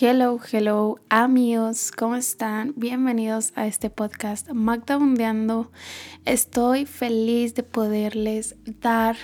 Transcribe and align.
Hello, 0.00 0.38
hello 0.52 1.00
amigos, 1.08 1.90
¿cómo 1.90 2.14
están? 2.14 2.72
Bienvenidos 2.76 3.52
a 3.56 3.66
este 3.66 3.90
podcast 3.90 4.48
Magda 4.52 4.96
Bundeando. 4.96 5.72
Estoy 6.24 6.86
feliz 6.86 7.56
de 7.56 7.64
poderles 7.64 8.54
dar 8.80 9.16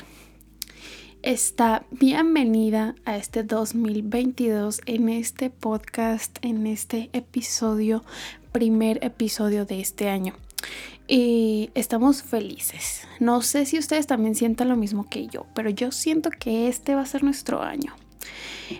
esta 1.22 1.84
bienvenida 1.92 2.96
a 3.04 3.16
este 3.16 3.44
2022 3.44 4.80
en 4.86 5.10
este 5.10 5.48
podcast, 5.48 6.38
en 6.42 6.66
este 6.66 7.08
episodio, 7.12 8.02
primer 8.50 8.98
episodio 9.04 9.66
de 9.66 9.80
este 9.80 10.08
año. 10.08 10.34
Y 11.06 11.70
estamos 11.74 12.24
felices. 12.24 13.06
No 13.20 13.42
sé 13.42 13.64
si 13.66 13.78
ustedes 13.78 14.08
también 14.08 14.34
sientan 14.34 14.70
lo 14.70 14.76
mismo 14.76 15.08
que 15.08 15.28
yo, 15.28 15.46
pero 15.54 15.70
yo 15.70 15.92
siento 15.92 16.30
que 16.30 16.66
este 16.66 16.96
va 16.96 17.02
a 17.02 17.06
ser 17.06 17.22
nuestro 17.22 17.62
año. 17.62 17.94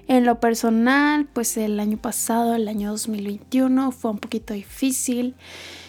En 0.08 0.24
lo 0.24 0.40
personal, 0.40 1.26
pues 1.26 1.56
el 1.56 1.78
año 1.80 1.98
pasado, 1.98 2.54
el 2.54 2.68
año 2.68 2.90
2021, 2.90 3.92
fue 3.92 4.10
un 4.10 4.18
poquito 4.18 4.54
difícil 4.54 5.34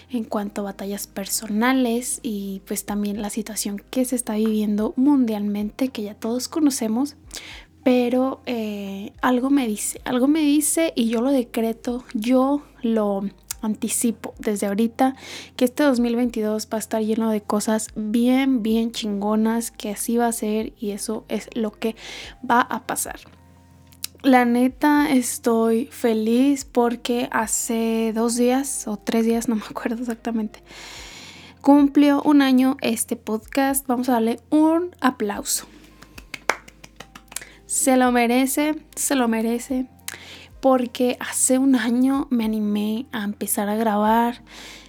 en 0.10 0.24
cuanto 0.24 0.62
a 0.62 0.66
batallas 0.66 1.08
personales 1.08 2.20
y 2.22 2.62
pues 2.66 2.86
también 2.86 3.22
la 3.22 3.30
situación 3.30 3.82
que 3.90 4.06
se 4.06 4.16
está 4.16 4.36
viviendo 4.36 4.94
mundialmente, 4.96 5.90
que 5.90 6.04
ya 6.04 6.14
todos 6.14 6.48
conocemos, 6.48 7.16
pero 7.84 8.42
eh, 8.46 9.14
algo 9.22 9.50
me 9.50 9.68
dice, 9.68 10.02
algo 10.06 10.28
me 10.28 10.42
dice 10.42 10.94
y 10.96 11.10
yo 11.10 11.22
lo 11.22 11.32
decreto, 11.32 12.04
yo 12.14 12.64
lo 12.82 13.24
anticipo 13.62 14.34
desde 14.40 14.68
ahorita 14.68 15.16
que 15.56 15.66
este 15.66 15.84
2022 15.84 16.68
va 16.72 16.78
a 16.78 16.80
estar 16.80 17.02
lleno 17.02 17.30
de 17.30 17.42
cosas 17.42 17.90
bien, 17.96 18.64
bien 18.64 18.92
chingonas, 18.92 19.72
que 19.72 19.90
así 19.90 20.18
va 20.18 20.28
a 20.28 20.32
ser 20.32 20.74
y 20.80 20.92
eso 20.92 21.26
es 21.28 21.50
lo 21.54 21.72
que 21.72 21.96
va 22.50 22.62
a 22.62 22.86
pasar. 22.86 23.20
La 24.26 24.44
neta 24.44 25.12
estoy 25.12 25.86
feliz 25.92 26.66
porque 26.66 27.30
hace 27.32 28.12
dos 28.12 28.36
días 28.36 28.88
o 28.88 28.98
tres 28.98 29.24
días, 29.24 29.48
no 29.50 29.56
me 29.56 29.62
acuerdo 29.70 30.02
exactamente, 30.02 30.64
cumplió 31.62 32.24
un 32.24 32.42
año 32.42 32.76
este 32.82 33.18
podcast. 33.18 33.86
Vamos 33.86 34.10
a 34.10 34.14
darle 34.14 34.40
un 34.50 34.96
aplauso. 35.00 35.68
Se 37.68 37.98
lo 37.98 38.12
merece, 38.12 38.84
se 38.96 39.14
lo 39.14 39.28
merece, 39.28 39.86
porque 40.60 41.18
hace 41.20 41.60
un 41.60 41.76
año 41.76 42.28
me 42.32 42.46
animé 42.46 43.06
a 43.12 43.26
empezar 43.26 43.70
a 43.70 43.76
grabar, 43.76 44.42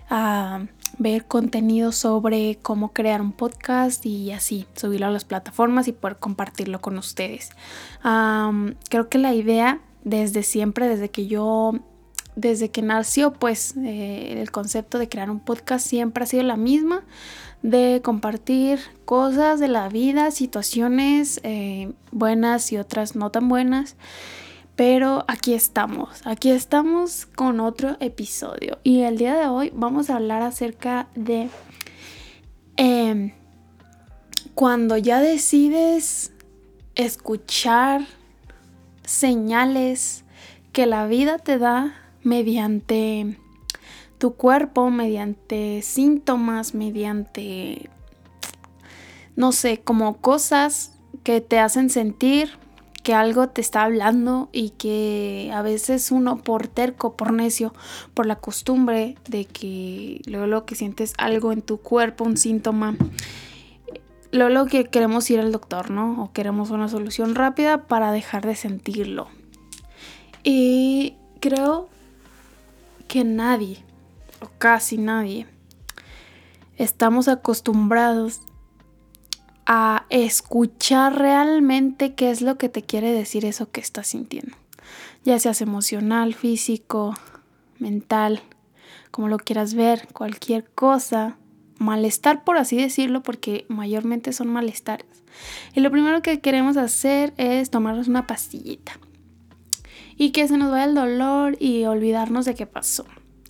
a 0.08 0.64
ver 0.98 1.27
contenido 1.27 1.92
sobre 1.92 2.58
cómo 2.62 2.92
crear 2.92 3.20
un 3.20 3.33
podcast 3.33 4.05
y 4.06 4.33
así 4.33 4.66
subirlo 4.75 5.06
a 5.06 5.11
las 5.11 5.25
plataformas 5.25 5.89
y 5.89 5.92
poder 5.92 6.16
compartirlo 6.19 6.80
con 6.80 6.98
ustedes. 6.98 7.50
creo 8.02 9.08
que 9.08 9.19
la 9.19 9.34
idea 9.34 9.80
desde 10.05 10.42
siempre, 10.42 10.89
desde 10.89 11.11
que 11.11 11.27
yo, 11.27 11.72
desde 12.36 12.70
que 12.70 12.83
nació 12.83 13.33
pues 13.33 13.74
eh, 13.77 14.41
el 14.41 14.50
concepto 14.50 14.98
de 14.98 15.08
crear 15.08 15.30
un 15.30 15.41
podcast 15.41 15.86
siempre 15.86 16.24
ha 16.24 16.27
sido 16.27 16.44
la 16.44 16.56
misma, 16.56 17.02
de 17.62 18.00
compartir 18.05 18.78
cosas 19.05 19.58
de 19.58 19.69
la 19.69 19.89
vida, 19.89 20.30
situaciones 20.30 21.41
eh, 21.42 21.92
buenas 22.12 22.70
y 22.72 22.78
otras 22.78 23.17
no 23.17 23.30
tan 23.30 23.48
buenas. 23.48 23.97
Pero 24.77 25.24
aquí 25.27 25.55
estamos, 25.55 26.20
aquí 26.27 26.50
estamos 26.50 27.24
con 27.24 27.60
otro 27.60 27.96
episodio. 27.98 28.78
Y 28.84 29.00
el 29.00 29.16
día 29.16 29.34
de 29.34 29.48
hoy 29.48 29.72
vamos 29.74 30.10
a 30.10 30.16
hablar 30.16 30.42
acerca 30.42 31.08
de 31.14 31.48
em, 32.77 33.33
cuando 34.55 34.98
ya 34.98 35.20
decides 35.20 36.33
escuchar 36.94 38.02
señales 39.02 40.24
que 40.72 40.84
la 40.84 41.06
vida 41.06 41.38
te 41.38 41.56
da 41.56 41.94
mediante 42.22 43.38
tu 44.18 44.34
cuerpo, 44.34 44.90
mediante 44.90 45.80
síntomas, 45.80 46.74
mediante, 46.74 47.88
no 49.36 49.52
sé, 49.52 49.80
como 49.80 50.18
cosas 50.18 50.92
que 51.22 51.40
te 51.40 51.58
hacen 51.58 51.89
sentir 51.89 52.65
que 53.06 53.14
algo 53.14 53.48
te 53.48 53.61
está 53.61 53.84
hablando 53.84 54.48
y 54.50 54.70
que 54.70 55.52
a 55.55 55.62
veces 55.62 56.11
uno 56.11 56.39
por 56.39 56.67
terco, 56.67 57.17
por 57.17 57.33
necio, 57.33 57.72
por 58.14 58.27
la 58.27 58.34
costumbre 58.34 59.14
de 59.28 59.44
que 59.44 60.22
luego 60.27 60.48
lo 60.48 60.67
que 60.67 60.74
sientes 60.74 61.14
algo 61.16 61.52
en 61.52 61.62
tu 61.62 61.77
cuerpo, 61.77 62.24
un 62.24 62.36
síntoma, 62.36 62.96
luego 64.33 64.50
lo 64.50 64.66
que 64.66 64.86
queremos 64.86 65.30
ir 65.30 65.39
al 65.39 65.52
doctor, 65.52 65.89
¿no? 65.89 66.20
O 66.20 66.33
queremos 66.33 66.70
una 66.70 66.89
solución 66.89 67.36
rápida 67.36 67.86
para 67.86 68.11
dejar 68.11 68.45
de 68.45 68.56
sentirlo. 68.56 69.28
Y 70.42 71.14
creo 71.39 71.89
que 73.06 73.22
nadie, 73.22 73.84
o 74.40 74.48
casi 74.58 74.98
nadie, 74.98 75.46
estamos 76.77 77.28
acostumbrados 77.28 78.40
a 79.66 80.06
escuchar 80.10 81.18
realmente 81.18 82.14
qué 82.14 82.30
es 82.30 82.40
lo 82.40 82.56
que 82.56 82.68
te 82.68 82.82
quiere 82.82 83.12
decir 83.12 83.44
eso 83.44 83.70
que 83.70 83.80
estás 83.80 84.06
sintiendo. 84.06 84.56
Ya 85.24 85.38
seas 85.40 85.60
emocional, 85.60 86.34
físico, 86.34 87.14
mental, 87.80 88.40
como 89.10 89.28
lo 89.28 89.38
quieras 89.38 89.74
ver, 89.74 90.06
cualquier 90.12 90.64
cosa, 90.70 91.36
malestar 91.78 92.44
por 92.44 92.58
así 92.58 92.77
decirlo, 92.77 93.22
porque 93.22 93.66
mayormente 93.68 94.32
son 94.32 94.48
malestares. 94.48 95.06
Y 95.74 95.80
lo 95.80 95.90
primero 95.90 96.22
que 96.22 96.40
queremos 96.40 96.77
hacer 96.77 97.34
es 97.36 97.70
tomarnos 97.70 98.08
una 98.08 98.27
pastillita. 98.27 98.92
Y 100.16 100.30
que 100.30 100.46
se 100.48 100.56
nos 100.56 100.70
vaya 100.70 100.84
el 100.84 100.94
dolor 100.94 101.56
y 101.60 101.84
olvidarnos 101.84 102.44
de 102.46 102.54
qué 102.54 102.66
pasó. 102.66 103.04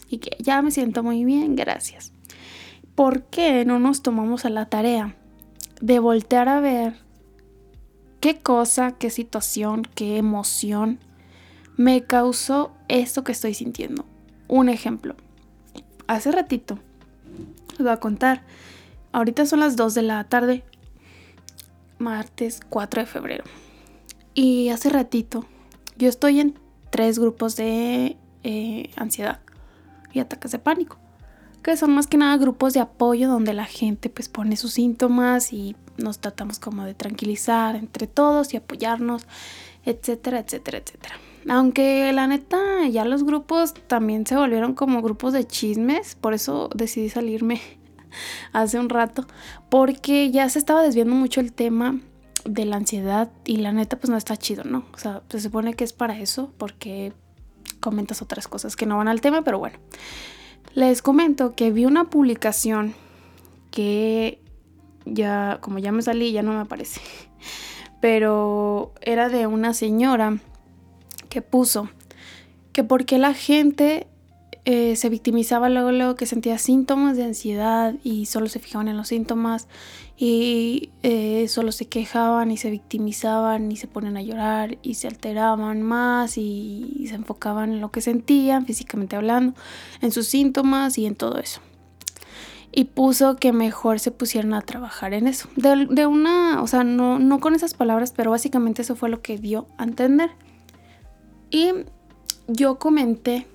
Y 0.08 0.18
que 0.18 0.36
ya 0.40 0.62
me 0.62 0.70
siento 0.70 1.02
muy 1.02 1.24
bien, 1.24 1.54
gracias. 1.54 2.12
¿Por 2.94 3.24
qué 3.24 3.64
no 3.64 3.78
nos 3.78 4.02
tomamos 4.02 4.46
a 4.46 4.50
la 4.50 4.66
tarea 4.66 5.14
de 5.80 5.98
voltear 5.98 6.48
a 6.48 6.60
ver 6.60 6.94
qué 8.20 8.38
cosa, 8.40 8.92
qué 8.92 9.10
situación, 9.10 9.82
qué 9.94 10.16
emoción 10.16 10.98
me 11.76 12.04
causó 12.04 12.72
esto 12.88 13.24
que 13.24 13.32
estoy 13.32 13.54
sintiendo. 13.54 14.04
Un 14.48 14.68
ejemplo. 14.68 15.14
Hace 16.06 16.32
ratito, 16.32 16.78
les 17.70 17.80
voy 17.80 17.90
a 17.90 17.98
contar. 17.98 18.42
Ahorita 19.12 19.46
son 19.46 19.60
las 19.60 19.76
2 19.76 19.94
de 19.94 20.02
la 20.02 20.24
tarde, 20.24 20.64
martes 21.98 22.60
4 22.68 23.02
de 23.02 23.06
febrero. 23.06 23.44
Y 24.34 24.68
hace 24.70 24.88
ratito, 24.90 25.46
yo 25.96 26.08
estoy 26.08 26.40
en 26.40 26.58
tres 26.90 27.18
grupos 27.18 27.56
de 27.56 28.16
eh, 28.42 28.90
ansiedad 28.96 29.40
y 30.12 30.20
ataques 30.20 30.52
de 30.52 30.58
pánico 30.58 30.98
que 31.66 31.76
son 31.76 31.92
más 31.92 32.06
que 32.06 32.16
nada 32.16 32.36
grupos 32.36 32.74
de 32.74 32.80
apoyo 32.80 33.28
donde 33.28 33.52
la 33.52 33.64
gente 33.64 34.08
pues 34.08 34.28
pone 34.28 34.56
sus 34.56 34.74
síntomas 34.74 35.52
y 35.52 35.74
nos 35.96 36.20
tratamos 36.20 36.60
como 36.60 36.84
de 36.84 36.94
tranquilizar 36.94 37.74
entre 37.74 38.06
todos 38.06 38.54
y 38.54 38.56
apoyarnos, 38.56 39.26
etcétera, 39.84 40.38
etcétera, 40.38 40.78
etcétera. 40.78 41.16
Aunque 41.48 42.12
la 42.12 42.28
neta 42.28 42.86
ya 42.88 43.04
los 43.04 43.24
grupos 43.24 43.74
también 43.88 44.26
se 44.28 44.36
volvieron 44.36 44.74
como 44.74 45.02
grupos 45.02 45.32
de 45.32 45.44
chismes, 45.44 46.14
por 46.14 46.34
eso 46.34 46.70
decidí 46.72 47.08
salirme 47.08 47.60
hace 48.52 48.78
un 48.78 48.88
rato, 48.88 49.26
porque 49.68 50.30
ya 50.30 50.48
se 50.48 50.60
estaba 50.60 50.84
desviando 50.84 51.16
mucho 51.16 51.40
el 51.40 51.52
tema 51.52 51.98
de 52.44 52.64
la 52.64 52.76
ansiedad 52.76 53.28
y 53.44 53.56
la 53.56 53.72
neta 53.72 53.98
pues 53.98 54.08
no 54.08 54.16
está 54.16 54.36
chido, 54.36 54.62
¿no? 54.62 54.84
O 54.94 54.98
sea, 54.98 55.22
se 55.30 55.40
supone 55.40 55.74
que 55.74 55.82
es 55.82 55.92
para 55.92 56.16
eso, 56.16 56.52
porque 56.58 57.12
comentas 57.80 58.22
otras 58.22 58.46
cosas 58.46 58.76
que 58.76 58.86
no 58.86 58.98
van 58.98 59.08
al 59.08 59.20
tema, 59.20 59.42
pero 59.42 59.58
bueno. 59.58 59.80
Les 60.76 61.00
comento 61.00 61.54
que 61.54 61.72
vi 61.72 61.86
una 61.86 62.10
publicación 62.10 62.94
que 63.70 64.42
ya, 65.06 65.56
como 65.62 65.78
ya 65.78 65.90
me 65.90 66.02
salí, 66.02 66.32
ya 66.32 66.42
no 66.42 66.52
me 66.52 66.60
aparece. 66.60 67.00
Pero 68.02 68.92
era 69.00 69.30
de 69.30 69.46
una 69.46 69.72
señora 69.72 70.36
que 71.30 71.40
puso 71.40 71.88
que 72.74 72.84
porque 72.84 73.16
la 73.16 73.32
gente 73.32 74.06
eh, 74.68 74.96
se 74.96 75.08
victimizaba 75.08 75.68
luego, 75.68 75.92
luego 75.92 76.16
que 76.16 76.26
sentía 76.26 76.58
síntomas 76.58 77.16
de 77.16 77.22
ansiedad 77.22 77.94
y 78.02 78.26
solo 78.26 78.48
se 78.48 78.58
fijaban 78.58 78.88
en 78.88 78.96
los 78.96 79.06
síntomas 79.06 79.68
y 80.16 80.90
eh, 81.04 81.46
solo 81.46 81.70
se 81.70 81.86
quejaban 81.86 82.50
y 82.50 82.56
se 82.56 82.70
victimizaban 82.70 83.70
y 83.70 83.76
se 83.76 83.86
ponen 83.86 84.16
a 84.16 84.22
llorar 84.22 84.76
y 84.82 84.94
se 84.94 85.06
alteraban 85.06 85.82
más 85.82 86.36
y, 86.36 87.06
se 87.08 87.14
enfocaban 87.14 87.74
en 87.74 87.80
lo 87.80 87.92
que 87.92 88.00
sentían 88.00 88.66
físicamente 88.66 89.14
hablando, 89.14 89.54
en 90.00 90.10
sus 90.10 90.26
síntomas 90.26 90.98
y 90.98 91.06
en 91.06 91.14
todo 91.14 91.38
eso. 91.38 91.60
Y 92.72 92.86
puso 92.86 93.36
que 93.36 93.52
mejor 93.52 94.00
se 94.00 94.10
pusieran 94.10 94.52
a 94.52 94.62
trabajar 94.62 95.14
en 95.14 95.28
eso. 95.28 95.48
De, 95.54 95.86
de 95.88 96.06
una, 96.06 96.60
o 96.60 96.66
sea, 96.66 96.82
no, 96.82 97.20
no 97.20 97.38
con 97.38 97.54
esas 97.54 97.74
palabras, 97.74 98.12
pero 98.16 98.32
básicamente 98.32 98.82
eso 98.82 98.96
fue 98.96 99.10
lo 99.10 99.22
que 99.22 99.38
dio 99.38 99.68
a 99.78 99.84
entender. 99.84 100.30
Y 101.52 101.70
yo 102.48 102.80
comenté 102.80 103.46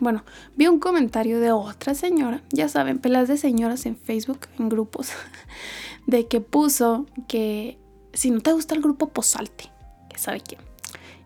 bueno, 0.00 0.24
vi 0.56 0.66
un 0.66 0.78
comentario 0.78 1.40
de 1.40 1.52
otra 1.52 1.94
señora, 1.94 2.42
ya 2.50 2.68
saben, 2.68 2.98
pelas 2.98 3.28
de 3.28 3.36
señoras 3.36 3.86
en 3.86 3.96
Facebook, 3.96 4.40
en 4.58 4.68
grupos, 4.68 5.10
de 6.06 6.26
que 6.26 6.40
puso 6.40 7.06
que 7.28 7.78
si 8.12 8.30
no 8.30 8.40
te 8.40 8.52
gusta 8.52 8.74
el 8.74 8.82
grupo, 8.82 9.08
pues 9.08 9.28
salte, 9.28 9.70
sabe 10.16 10.40
quién. 10.40 10.60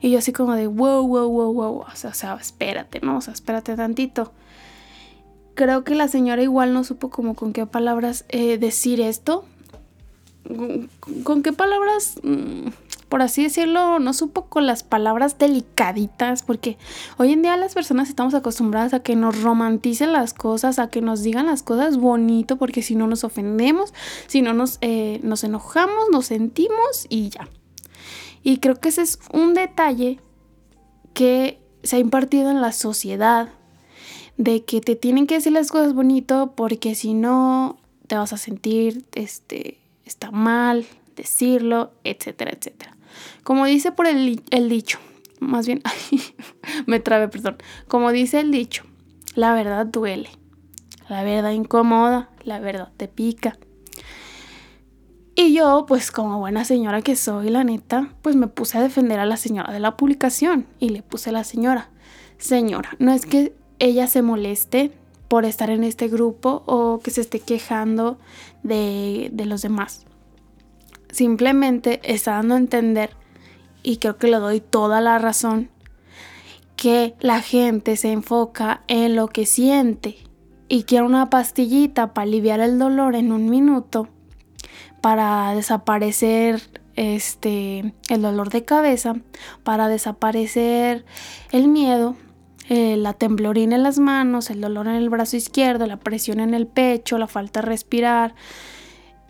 Y 0.01 0.11
yo 0.11 0.19
así 0.19 0.33
como 0.33 0.55
de, 0.55 0.67
wow, 0.67 1.07
wow, 1.07 1.29
wow, 1.29 1.53
wow, 1.53 1.79
o 1.81 1.95
sea, 1.95 2.11
o 2.11 2.15
sea 2.15 2.35
espérate, 2.35 3.01
¿no? 3.01 3.19
O 3.19 3.21
sea, 3.21 3.35
espérate 3.35 3.77
tantito. 3.77 4.33
Creo 5.55 5.85
que 5.85 5.95
la 5.95 6.09
señora 6.09 6.43
igual 6.43 6.73
no 6.73 6.85
supo 6.85 7.11
como 7.11 7.35
con 7.35 7.53
qué 7.53 7.67
palabras 7.67 8.25
eh, 8.29 8.57
decir 8.57 9.01
esto. 9.01 9.45
¿Con 11.23 11.43
qué 11.43 11.53
palabras? 11.53 12.15
Mm, 12.23 12.69
por 13.11 13.23
así 13.23 13.43
decirlo, 13.43 13.99
no 13.99 14.15
supo 14.15 14.47
con 14.47 14.67
las 14.67 14.85
palabras 14.85 15.37
delicaditas, 15.37 16.45
porque 16.45 16.79
hoy 17.19 17.33
en 17.33 17.43
día 17.43 17.57
las 17.57 17.75
personas 17.75 18.09
estamos 18.09 18.35
acostumbradas 18.35 18.95
a 18.95 19.03
que 19.03 19.17
nos 19.17 19.43
romanticen 19.43 20.13
las 20.13 20.33
cosas, 20.33 20.79
a 20.79 20.91
que 20.91 21.03
nos 21.03 21.25
digan 21.25 21.47
las 21.47 21.65
cosas 21.65 21.97
bonito, 21.97 22.57
porque 22.57 22.83
si 22.83 22.95
no 22.95 23.09
nos 23.09 23.25
ofendemos, 23.25 23.93
si 24.29 24.43
no 24.43 24.55
nos, 24.55 24.79
eh, 24.81 25.19
nos 25.25 25.43
enojamos, 25.43 26.05
nos 26.13 26.27
sentimos 26.27 27.07
y 27.09 27.31
ya. 27.31 27.49
Y 28.45 28.59
creo 28.59 28.77
que 28.77 28.91
ese 28.91 29.03
es 29.03 29.19
un 29.33 29.55
detalle 29.55 30.21
que 31.13 31.61
se 31.83 31.97
ha 31.97 31.99
impartido 31.99 32.49
en 32.53 32.61
la 32.61 32.71
sociedad, 32.71 33.49
de 34.37 34.65
que 34.65 34.81
te 34.81 34.95
tienen 34.95 35.27
que 35.27 35.35
decir 35.35 35.53
las 35.53 35.73
cosas 35.73 35.95
bonito, 35.95 36.53
porque 36.55 36.95
si 36.95 37.13
no 37.13 37.77
te 38.07 38.15
vas 38.15 38.33
a 38.33 38.37
sentir, 38.37 39.05
este, 39.17 39.80
está 40.11 40.31
mal 40.31 40.87
decirlo, 41.17 41.93
etcétera, 42.05 42.51
etcétera. 42.53 42.97
Como 43.45 43.65
dice 43.67 43.93
por 43.93 44.07
el, 44.07 44.43
dicho, 44.69 44.99
más 45.39 45.67
bien, 45.67 45.83
me 46.87 47.01
trabe, 47.01 47.29
perdón. 47.29 47.59
Como 47.89 48.11
dice 48.13 48.41
el 48.41 48.51
dicho, 48.51 48.85
la 49.35 49.55
verdad 49.55 49.87
duele, 49.87 50.31
la 51.09 51.23
verdad 51.23 51.53
incomoda, 51.53 52.31
la 52.43 52.59
verdad 52.59 52.93
te 52.97 53.09
pica. 53.09 53.59
Y 55.37 55.55
yo, 55.55 55.87
pues 55.87 56.11
como 56.11 56.39
buena 56.39 56.65
señora 56.65 57.03
que 57.03 57.17
soy, 57.17 57.49
la 57.49 57.65
neta, 57.65 58.13
pues 58.21 58.37
me 58.37 58.49
puse 58.49 58.79
a 58.79 58.83
defender 58.83 59.21
a 59.21 59.27
la 59.27 59.37
señora 59.37 59.73
de 59.73 59.81
la 59.81 59.97
publicación 59.97 60.67
y 60.79 60.91
le 60.91 61.03
puse 61.03 61.31
a 61.31 61.33
la 61.33 61.45
señora, 61.45 61.91
señora, 62.37 62.91
no 62.99 63.13
es 63.13 63.27
que 63.27 63.55
ella 63.79 64.07
se 64.07 64.23
moleste 64.23 64.93
por 65.31 65.45
estar 65.45 65.71
en 65.71 65.85
este 65.85 66.09
grupo 66.09 66.65
o 66.67 66.99
que 66.99 67.13
se 67.13 67.21
esté 67.21 67.39
quejando 67.39 68.19
de, 68.65 69.29
de 69.31 69.47
los 69.47 69.63
demás. 69.63 70.05
Simplemente 71.13 72.01
está 72.03 72.33
dando 72.33 72.57
a 72.57 72.59
entender, 72.59 73.11
y 73.85 73.99
creo 73.99 74.17
que 74.17 74.27
le 74.27 74.39
doy 74.39 74.61
toda 74.61 75.01
la 75.01 75.19
razón, 75.19 75.71
que 76.75 77.15
la 77.21 77.43
gente 77.43 77.95
se 77.95 78.11
enfoca 78.11 78.83
en 78.89 79.15
lo 79.15 79.29
que 79.29 79.47
siente 79.47 80.17
y 80.67 80.83
quiere 80.83 81.07
una 81.07 81.31
pastillita 81.31 82.13
para 82.13 82.25
aliviar 82.25 82.59
el 82.59 82.81
dolor 82.81 83.15
en 83.15 83.31
un 83.31 83.49
minuto, 83.49 84.09
para 85.01 85.55
desaparecer 85.55 86.61
este 86.97 87.95
el 88.09 88.21
dolor 88.21 88.51
de 88.51 88.65
cabeza, 88.65 89.15
para 89.63 89.87
desaparecer 89.87 91.05
el 91.53 91.69
miedo, 91.69 92.17
eh, 92.73 92.97
la 92.97 93.15
temblorina 93.15 93.75
en 93.75 93.83
las 93.83 93.99
manos, 93.99 94.49
el 94.49 94.61
dolor 94.61 94.87
en 94.87 94.95
el 94.95 95.11
brazo 95.11 95.37
izquierdo, 95.37 95.89
la 95.89 95.97
presión 95.97 96.39
en 96.39 96.55
el 96.55 96.69
pecho, 96.69 97.19
la 97.19 97.27
falta 97.27 97.63
de 97.63 97.67
respirar, 97.67 98.37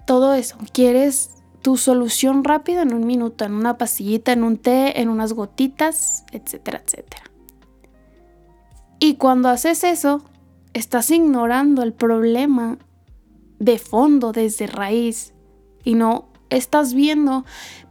todo 0.07 0.35
eso. 0.35 0.59
Quieres 0.75 1.31
tu 1.63 1.79
solución 1.79 2.45
rápida 2.45 2.83
en 2.83 2.93
un 2.93 3.07
minuto, 3.07 3.47
en 3.47 3.55
una 3.55 3.79
pastillita, 3.79 4.33
en 4.33 4.45
un 4.45 4.59
té, 4.59 5.01
en 5.01 5.09
unas 5.09 5.33
gotitas, 5.33 6.27
etcétera, 6.33 6.83
etcétera. 6.85 7.23
Y 8.99 9.15
cuando 9.15 9.49
haces 9.49 9.85
eso, 9.85 10.23
estás 10.75 11.11
ignorando 11.11 11.83
el 11.83 11.95
problema 11.95 12.77
de 13.59 13.79
fondo, 13.79 14.33
desde 14.33 14.67
raíz, 14.67 15.33
y 15.83 15.95
no 15.95 16.29
estás 16.51 16.93
viendo 16.93 17.47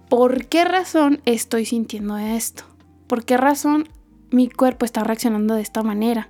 por 0.10 0.46
qué 0.46 0.64
razón 0.64 1.22
estoy 1.26 1.66
sintiendo 1.66 2.20
esto, 2.20 2.66
por 3.08 3.26
qué 3.26 3.36
razón 3.36 3.90
mi 4.32 4.50
cuerpo 4.50 4.86
está 4.86 5.04
reaccionando 5.04 5.56
de 5.56 5.62
esta 5.62 5.84
manera. 5.84 6.30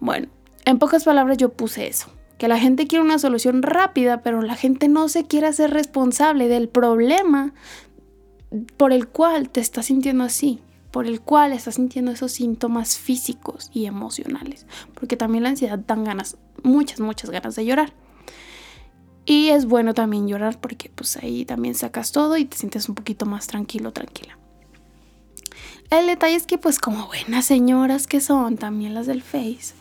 Bueno, 0.00 0.28
en 0.64 0.78
pocas 0.78 1.04
palabras 1.04 1.36
yo 1.38 1.50
puse 1.50 1.86
eso 1.86 2.10
que 2.38 2.48
la 2.48 2.58
gente 2.58 2.86
quiere 2.86 3.04
una 3.04 3.18
solución 3.18 3.62
rápida, 3.62 4.22
pero 4.22 4.42
la 4.42 4.56
gente 4.56 4.88
no 4.88 5.08
se 5.08 5.24
quiere 5.24 5.46
hacer 5.46 5.70
responsable 5.70 6.48
del 6.48 6.68
problema 6.68 7.54
por 8.76 8.92
el 8.92 9.08
cual 9.08 9.50
te 9.50 9.60
estás 9.60 9.86
sintiendo 9.86 10.24
así, 10.24 10.60
por 10.90 11.06
el 11.06 11.20
cual 11.20 11.52
estás 11.52 11.76
sintiendo 11.76 12.10
esos 12.10 12.32
síntomas 12.32 12.98
físicos 12.98 13.70
y 13.72 13.86
emocionales, 13.86 14.66
porque 14.94 15.16
también 15.16 15.44
la 15.44 15.50
ansiedad 15.50 15.78
dan 15.78 16.04
ganas, 16.04 16.36
muchas, 16.62 17.00
muchas 17.00 17.30
ganas 17.30 17.56
de 17.56 17.64
llorar. 17.64 17.92
Y 19.26 19.48
es 19.48 19.64
bueno 19.64 19.94
también 19.94 20.28
llorar 20.28 20.60
porque 20.60 20.90
pues 20.94 21.16
ahí 21.16 21.46
también 21.46 21.74
sacas 21.74 22.12
todo 22.12 22.36
y 22.36 22.44
te 22.44 22.58
sientes 22.58 22.88
un 22.88 22.94
poquito 22.94 23.24
más 23.24 23.46
tranquilo, 23.46 23.90
tranquila. 23.92 24.38
El 25.98 26.06
detalle 26.06 26.34
es 26.34 26.46
que 26.46 26.58
pues 26.58 26.80
como 26.80 27.06
buenas 27.06 27.44
señoras 27.44 28.08
que 28.08 28.20
son 28.20 28.56
también 28.56 28.94
las 28.94 29.06
del 29.06 29.22
Face, 29.22 29.74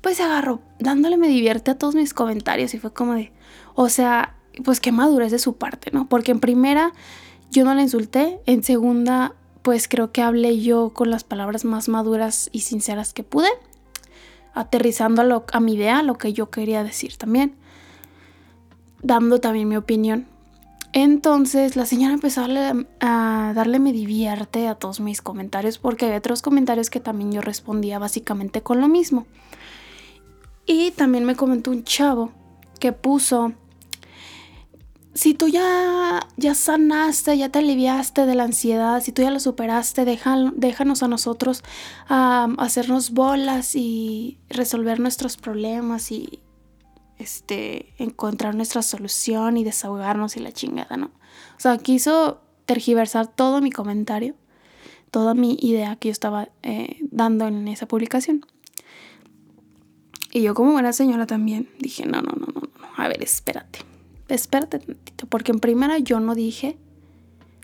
pues 0.00 0.16
se 0.16 0.24
agarró 0.24 0.60
dándole 0.80 1.16
me 1.16 1.28
divierte 1.28 1.70
a 1.70 1.78
todos 1.78 1.94
mis 1.94 2.14
comentarios 2.14 2.74
y 2.74 2.80
fue 2.80 2.92
como 2.92 3.14
de, 3.14 3.32
o 3.74 3.88
sea, 3.88 4.34
pues 4.64 4.80
qué 4.80 4.90
madurez 4.90 5.30
de 5.30 5.38
su 5.38 5.56
parte, 5.56 5.92
¿no? 5.92 6.08
Porque 6.08 6.32
en 6.32 6.40
primera 6.40 6.92
yo 7.52 7.64
no 7.64 7.74
la 7.74 7.82
insulté, 7.82 8.40
en 8.46 8.64
segunda 8.64 9.36
pues 9.62 9.86
creo 9.86 10.10
que 10.10 10.22
hablé 10.22 10.60
yo 10.60 10.90
con 10.90 11.10
las 11.10 11.22
palabras 11.22 11.64
más 11.64 11.88
maduras 11.88 12.50
y 12.50 12.60
sinceras 12.60 13.12
que 13.12 13.22
pude, 13.22 13.48
aterrizando 14.54 15.22
a, 15.22 15.24
lo, 15.24 15.44
a 15.52 15.60
mi 15.60 15.74
idea, 15.74 16.02
lo 16.02 16.18
que 16.18 16.32
yo 16.32 16.50
quería 16.50 16.82
decir 16.82 17.16
también, 17.16 17.54
dando 19.00 19.38
también 19.38 19.68
mi 19.68 19.76
opinión. 19.76 20.26
Entonces 20.92 21.74
la 21.74 21.86
señora 21.86 22.12
empezó 22.12 22.42
a 22.42 23.52
darle, 23.54 23.78
me 23.78 23.92
divierte 23.92 24.68
a 24.68 24.74
todos 24.74 25.00
mis 25.00 25.22
comentarios 25.22 25.78
porque 25.78 26.06
hay 26.06 26.16
otros 26.16 26.42
comentarios 26.42 26.90
que 26.90 27.00
también 27.00 27.32
yo 27.32 27.40
respondía 27.40 27.98
básicamente 27.98 28.62
con 28.62 28.80
lo 28.80 28.88
mismo. 28.88 29.26
Y 30.66 30.90
también 30.90 31.24
me 31.24 31.34
comentó 31.34 31.70
un 31.70 31.82
chavo 31.84 32.30
que 32.78 32.92
puso, 32.92 33.52
si 35.14 35.34
tú 35.34 35.48
ya, 35.48 36.20
ya 36.36 36.54
sanaste, 36.54 37.38
ya 37.38 37.48
te 37.48 37.60
aliviaste 37.60 38.26
de 38.26 38.34
la 38.34 38.44
ansiedad, 38.44 39.02
si 39.02 39.12
tú 39.12 39.22
ya 39.22 39.30
lo 39.30 39.40
superaste, 39.40 40.04
déjanos 40.04 41.02
a 41.02 41.08
nosotros 41.08 41.64
hacernos 42.08 43.12
bolas 43.12 43.74
y 43.76 44.38
resolver 44.50 45.00
nuestros 45.00 45.36
problemas 45.36 46.12
y 46.12 46.40
este, 47.22 47.94
encontrar 47.98 48.54
nuestra 48.54 48.82
solución 48.82 49.56
y 49.56 49.64
desahogarnos 49.64 50.36
y 50.36 50.40
la 50.40 50.52
chingada, 50.52 50.96
¿no? 50.96 51.06
O 51.56 51.60
sea, 51.60 51.78
quiso 51.78 52.42
tergiversar 52.66 53.26
todo 53.26 53.60
mi 53.60 53.70
comentario, 53.70 54.34
toda 55.10 55.34
mi 55.34 55.56
idea 55.60 55.96
que 55.96 56.08
yo 56.08 56.12
estaba 56.12 56.48
eh, 56.62 56.98
dando 57.02 57.46
en 57.46 57.68
esa 57.68 57.86
publicación. 57.86 58.44
Y 60.32 60.42
yo 60.42 60.54
como 60.54 60.72
buena 60.72 60.92
señora 60.92 61.26
también 61.26 61.68
dije, 61.78 62.06
no, 62.06 62.22
no, 62.22 62.32
no, 62.32 62.46
no, 62.46 62.60
no, 62.60 62.88
a 62.96 63.08
ver, 63.08 63.22
espérate, 63.22 63.80
espérate 64.28 64.78
tantito, 64.78 65.26
porque 65.26 65.52
en 65.52 65.60
primera 65.60 65.98
yo 65.98 66.20
no 66.20 66.34
dije 66.34 66.78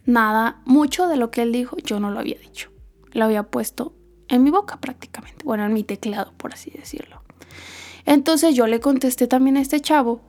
nada, 0.05 0.61
mucho 0.67 1.09
de 1.09 1.17
lo 1.17 1.31
que 1.31 1.43
él 1.43 1.53
dijo 1.53 1.77
yo 1.79 1.99
no 2.01 2.11
lo 2.11 2.21
había 2.21 2.39
dicho, 2.39 2.71
lo 3.13 3.25
había 3.25 3.45
puesto 3.45 3.95
en 4.29 4.43
mi 4.43 4.51
boca 4.51 4.79
prácticamente, 4.79 5.45
bueno, 5.45 5.65
en 5.65 5.73
mi 5.73 5.83
teclado, 5.83 6.33
por 6.37 6.53
así 6.53 6.71
decirlo. 6.71 7.23
Entonces 8.05 8.55
yo 8.55 8.67
le 8.67 8.81
contesté 8.81 9.27
también 9.27 9.57
a 9.57 9.61
este 9.61 9.81
chavo 9.81 10.21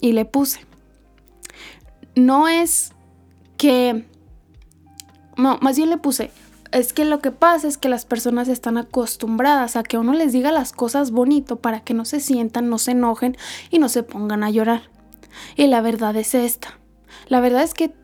y 0.00 0.12
le 0.12 0.24
puse, 0.24 0.60
no 2.14 2.48
es 2.48 2.92
que, 3.56 4.04
no, 5.36 5.58
más 5.60 5.76
bien 5.76 5.90
le 5.90 5.98
puse, 5.98 6.30
es 6.72 6.92
que 6.92 7.04
lo 7.04 7.20
que 7.20 7.30
pasa 7.30 7.68
es 7.68 7.78
que 7.78 7.88
las 7.88 8.04
personas 8.04 8.48
están 8.48 8.76
acostumbradas 8.76 9.76
a 9.76 9.82
que 9.82 9.98
uno 9.98 10.12
les 10.12 10.32
diga 10.32 10.52
las 10.52 10.72
cosas 10.72 11.10
bonito 11.10 11.56
para 11.56 11.80
que 11.80 11.94
no 11.94 12.04
se 12.04 12.20
sientan, 12.20 12.68
no 12.68 12.78
se 12.78 12.92
enojen 12.92 13.36
y 13.70 13.78
no 13.78 13.88
se 13.88 14.02
pongan 14.02 14.42
a 14.42 14.50
llorar. 14.50 14.82
Y 15.56 15.66
la 15.66 15.80
verdad 15.80 16.16
es 16.16 16.34
esta. 16.34 16.78
La 17.28 17.40
verdad 17.40 17.62
es 17.62 17.74
que 17.74 17.94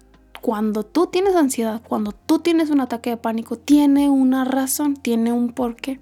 cuando 0.41 0.85
tú 0.85 1.07
tienes 1.07 1.37
ansiedad, 1.37 1.83
cuando 1.87 2.13
tú 2.13 2.41
tienes 2.41 2.71
un 2.71 2.81
ataque 2.81 3.11
de 3.11 3.17
pánico, 3.17 3.57
tiene 3.57 4.11
una 4.11 4.45
razón, 4.45 4.97
tiene 4.97 5.33
un 5.33 5.53
porqué. 5.53 6.01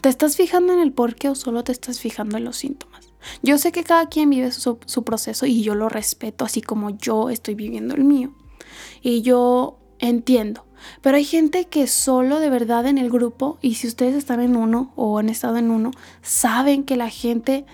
¿Te 0.00 0.08
estás 0.08 0.36
fijando 0.36 0.72
en 0.72 0.80
el 0.80 0.92
porqué 0.92 1.28
o 1.28 1.34
solo 1.34 1.64
te 1.64 1.72
estás 1.72 2.00
fijando 2.00 2.36
en 2.36 2.44
los 2.44 2.56
síntomas? 2.56 3.12
Yo 3.42 3.58
sé 3.58 3.72
que 3.72 3.84
cada 3.84 4.08
quien 4.08 4.30
vive 4.30 4.50
su, 4.50 4.78
proceso 5.04 5.46
y 5.46 5.62
yo 5.62 5.74
lo 5.74 5.88
respeto 5.88 6.44
así 6.44 6.60
como 6.60 6.90
yo 6.90 7.30
estoy 7.30 7.54
viviendo 7.54 7.94
el 7.94 8.04
mío. 8.04 8.34
Y 9.00 9.22
yo 9.22 9.78
entiendo 9.98 10.66
pero 11.00 11.16
hay 11.16 11.24
gente 11.24 11.66
que 11.66 11.86
solo 11.86 12.40
de 12.40 12.50
verdad 12.50 12.86
en 12.86 12.98
el 12.98 13.10
grupo, 13.10 13.58
y 13.60 13.74
si 13.74 13.86
ustedes 13.86 14.14
están 14.14 14.40
en 14.40 14.56
uno 14.56 14.92
o 14.96 15.18
han 15.18 15.28
estado 15.28 15.56
en 15.56 15.70
uno, 15.70 15.90
saben 16.22 16.84
que 16.84 16.96
la 16.96 17.08
gente 17.08 17.64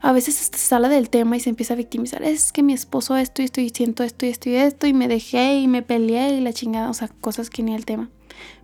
a 0.00 0.12
veces 0.12 0.36
se 0.36 0.56
sale 0.56 0.88
del 0.88 1.10
tema 1.10 1.36
y 1.36 1.40
se 1.40 1.50
empieza 1.50 1.74
a 1.74 1.76
victimizar. 1.76 2.22
Es 2.22 2.52
que 2.52 2.62
mi 2.62 2.72
esposo 2.72 3.16
esto 3.16 3.42
y 3.42 3.46
estoy 3.46 3.64
diciendo 3.64 4.04
esto 4.04 4.26
y 4.26 4.28
esto 4.28 4.48
y 4.48 4.54
esto 4.54 4.86
y 4.86 4.92
me 4.92 5.08
dejé 5.08 5.58
y 5.58 5.68
me 5.68 5.82
peleé 5.82 6.34
y 6.34 6.40
la 6.40 6.52
chingada, 6.52 6.90
o 6.90 6.94
sea, 6.94 7.08
cosas 7.20 7.50
que 7.50 7.62
ni 7.62 7.74
el 7.74 7.84
tema. 7.84 8.08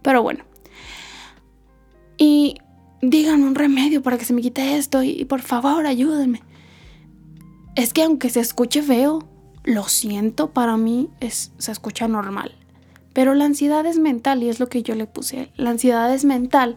Pero 0.02 0.22
bueno. 0.22 0.44
Y 2.16 2.58
digan 3.10 3.42
un 3.42 3.54
remedio 3.54 4.02
para 4.02 4.18
que 4.18 4.24
se 4.24 4.32
me 4.32 4.42
quite 4.42 4.76
esto 4.76 5.02
y, 5.02 5.24
por 5.24 5.42
favor 5.42 5.86
ayúdenme. 5.86 6.42
Es 7.76 7.92
que 7.92 8.02
aunque 8.02 8.30
se 8.30 8.40
escuche 8.40 8.82
feo, 8.82 9.28
lo 9.64 9.84
siento, 9.84 10.50
para 10.50 10.76
mí 10.76 11.08
es, 11.20 11.52
se 11.58 11.72
escucha 11.72 12.06
normal 12.06 12.54
Pero 13.14 13.34
la 13.34 13.46
ansiedad 13.46 13.86
es 13.86 13.98
mental 13.98 14.42
y 14.42 14.48
es 14.48 14.60
lo 14.60 14.68
que 14.68 14.82
yo 14.82 14.94
le 14.94 15.06
puse. 15.06 15.50
La 15.56 15.70
ansiedad 15.70 16.12
es 16.12 16.24
mental. 16.24 16.76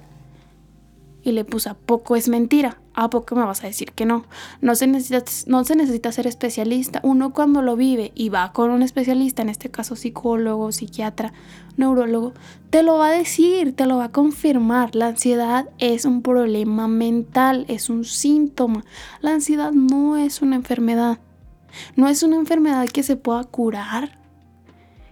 Y 1.24 1.34
le 1.34 1.44
puse 1.44 1.70
a 1.70 1.74
poco 1.74 2.16
es 2.16 2.30
mentira. 2.30 2.80
¿A 3.00 3.12
poco 3.12 3.36
me 3.36 3.46
vas 3.46 3.64
a 3.64 3.68
decir 3.68 3.92
que 3.92 4.08
no? 4.08 4.26
No 4.60 4.74
se, 4.74 4.88
necesita, 4.88 5.24
no 5.46 5.64
se 5.64 5.76
necesita 5.76 6.12
ser 6.12 6.26
especialista. 6.26 7.00
Uno 7.04 7.32
cuando 7.32 7.62
lo 7.62 7.76
vive 7.76 8.12
y 8.16 8.30
va 8.30 8.52
con 8.54 8.72
un 8.72 8.82
especialista, 8.82 9.44
en 9.44 9.50
este 9.50 9.70
caso 9.70 9.96
psicólogo, 9.96 10.72
psiquiatra, 10.72 11.32
neurólogo, 11.78 12.34
te 12.72 12.82
lo 12.82 12.98
va 12.98 13.10
a 13.10 13.12
decir, 13.12 13.76
te 13.76 13.86
lo 13.86 13.98
va 13.98 14.06
a 14.06 14.12
confirmar. 14.12 14.96
La 14.96 15.10
ansiedad 15.10 15.70
es 15.78 16.06
un 16.06 16.24
problema 16.24 16.88
mental, 16.88 17.66
es 17.68 17.92
un 17.92 18.04
síntoma. 18.04 18.84
La 19.22 19.32
ansiedad 19.32 19.74
no 19.74 20.18
es 20.18 20.42
una 20.42 20.56
enfermedad. 20.56 21.20
No 21.96 22.08
es 22.08 22.24
una 22.24 22.38
enfermedad 22.38 22.88
que 22.88 23.04
se 23.04 23.16
pueda 23.16 23.44
curar, 23.44 24.18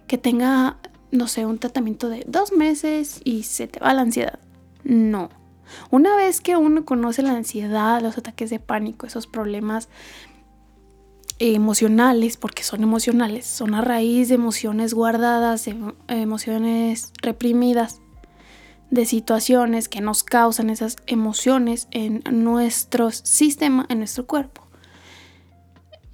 que 0.08 0.18
tenga, 0.18 0.78
no 1.12 1.28
sé, 1.28 1.46
un 1.46 1.58
tratamiento 1.58 2.08
de 2.08 2.24
dos 2.26 2.50
meses 2.50 3.20
y 3.22 3.44
se 3.44 3.68
te 3.68 3.78
va 3.78 3.94
la 3.94 4.02
ansiedad. 4.02 4.40
No. 4.82 5.28
Una 5.90 6.16
vez 6.16 6.40
que 6.40 6.56
uno 6.56 6.84
conoce 6.84 7.22
la 7.22 7.32
ansiedad, 7.32 8.00
los 8.02 8.18
ataques 8.18 8.50
de 8.50 8.58
pánico, 8.58 9.06
esos 9.06 9.26
problemas 9.26 9.88
emocionales, 11.38 12.36
porque 12.36 12.62
son 12.62 12.82
emocionales, 12.82 13.46
son 13.46 13.74
a 13.74 13.82
raíz 13.82 14.28
de 14.28 14.36
emociones 14.36 14.94
guardadas, 14.94 15.64
de 15.64 15.76
emociones 16.08 17.12
reprimidas, 17.20 18.00
de 18.90 19.04
situaciones 19.04 19.88
que 19.88 20.00
nos 20.00 20.22
causan 20.22 20.70
esas 20.70 20.96
emociones 21.06 21.88
en 21.90 22.22
nuestro 22.30 23.10
sistema, 23.10 23.84
en 23.88 23.98
nuestro 23.98 24.26
cuerpo. 24.26 24.62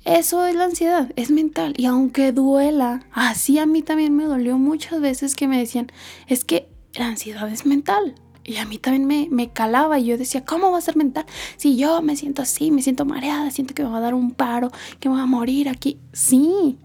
Eso 0.05 0.45
es 0.47 0.57
la 0.57 0.65
ansiedad, 0.65 1.13
es 1.15 1.31
mental. 1.31 1.75
Y 1.77 1.87
aunque 1.87 2.33
duela, 2.33 3.07
así 3.13 3.59
a 3.59 3.67
mí 3.67 3.83
también 3.83 4.17
me 4.17 4.25
dolió 4.25 4.59
muchas 4.59 5.01
veces 5.01 5.37
que 5.37 5.47
me 5.47 5.59
decían, 5.59 5.93
es 6.27 6.45
que 6.45 6.69
la 6.95 7.07
ansiedad 7.07 7.49
es 7.49 7.67
mental. 7.67 8.17
Y 8.45 8.57
a 8.57 8.65
mí 8.65 8.79
también 8.79 9.07
me, 9.07 9.29
me, 9.31 9.53
calaba 9.53 9.99
y 9.99 10.07
yo 10.07 10.19
decía, 10.19 10.45
¿cómo 10.45 10.73
va 10.73 10.79
a 10.79 10.83
ser 10.83 10.97
mental? 10.97 11.27
Si 11.57 11.77
yo 11.77 12.03
me 12.03 12.17
siento 12.17 12.43
así, 12.43 12.71
me 12.71 12.83
siento 12.83 13.05
mareada, 13.05 13.51
siento 13.51 13.75
que 13.75 13.85
me 13.85 13.91
va 13.91 13.99
a 13.99 14.01
dar 14.01 14.15
un 14.15 14.33
paro, 14.33 14.71
que 14.99 15.09
me 15.09 15.17
va 15.17 15.23
a 15.23 15.27
morir 15.27 15.69
aquí. 15.69 16.01
Sí, 16.13 16.79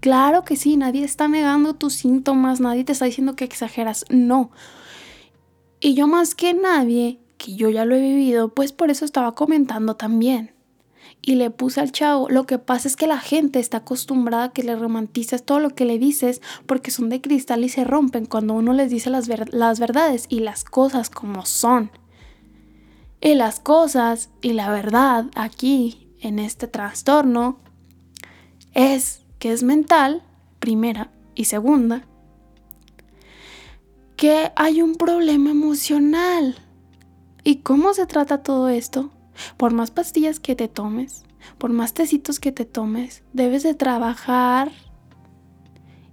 claro 0.00 0.44
que 0.44 0.56
sí, 0.56 0.76
nadie 0.76 1.04
está 1.04 1.28
negando 1.28 1.74
tus 1.74 1.94
síntomas, 1.94 2.60
nadie 2.60 2.84
te 2.84 2.92
está 2.92 3.04
diciendo 3.04 3.36
que 3.36 3.44
exageras, 3.44 4.06
no. 4.08 4.50
Y 5.80 5.94
yo 5.94 6.06
más 6.06 6.34
que 6.34 6.54
nadie, 6.54 7.20
que 7.36 7.54
yo 7.54 7.68
ya 7.68 7.84
lo 7.84 7.94
he 7.94 8.00
vivido, 8.00 8.54
pues 8.54 8.72
por 8.72 8.90
eso 8.90 9.04
estaba 9.04 9.34
comentando 9.34 9.96
también 9.96 10.55
y 11.22 11.34
le 11.34 11.50
puse 11.50 11.80
al 11.80 11.92
chavo. 11.92 12.28
Lo 12.28 12.46
que 12.46 12.58
pasa 12.58 12.88
es 12.88 12.96
que 12.96 13.06
la 13.06 13.18
gente 13.18 13.58
está 13.58 13.78
acostumbrada 13.78 14.44
a 14.44 14.52
que 14.52 14.62
le 14.62 14.76
romantices 14.76 15.44
todo 15.44 15.58
lo 15.58 15.70
que 15.70 15.84
le 15.84 15.98
dices 15.98 16.40
porque 16.66 16.90
son 16.90 17.08
de 17.08 17.20
cristal 17.20 17.64
y 17.64 17.68
se 17.68 17.84
rompen 17.84 18.26
cuando 18.26 18.54
uno 18.54 18.72
les 18.72 18.90
dice 18.90 19.10
las, 19.10 19.28
las 19.28 19.80
verdades 19.80 20.26
y 20.28 20.40
las 20.40 20.64
cosas 20.64 21.10
como 21.10 21.44
son. 21.44 21.90
Y 23.20 23.34
las 23.34 23.60
cosas 23.60 24.30
y 24.42 24.52
la 24.52 24.70
verdad 24.70 25.26
aquí, 25.34 26.08
en 26.20 26.38
este 26.38 26.68
trastorno, 26.68 27.58
es 28.74 29.22
que 29.38 29.52
es 29.52 29.62
mental, 29.62 30.22
primera, 30.60 31.10
y 31.34 31.44
segunda, 31.44 32.04
que 34.16 34.52
hay 34.56 34.82
un 34.82 34.94
problema 34.94 35.50
emocional. 35.50 36.56
¿Y 37.44 37.56
cómo 37.56 37.94
se 37.94 38.06
trata 38.06 38.42
todo 38.42 38.68
esto? 38.68 39.10
Por 39.56 39.72
más 39.72 39.90
pastillas 39.90 40.40
que 40.40 40.56
te 40.56 40.68
tomes, 40.68 41.24
por 41.58 41.70
más 41.70 41.94
tecitos 41.94 42.40
que 42.40 42.52
te 42.52 42.64
tomes, 42.64 43.22
debes 43.32 43.62
de 43.62 43.74
trabajar 43.74 44.72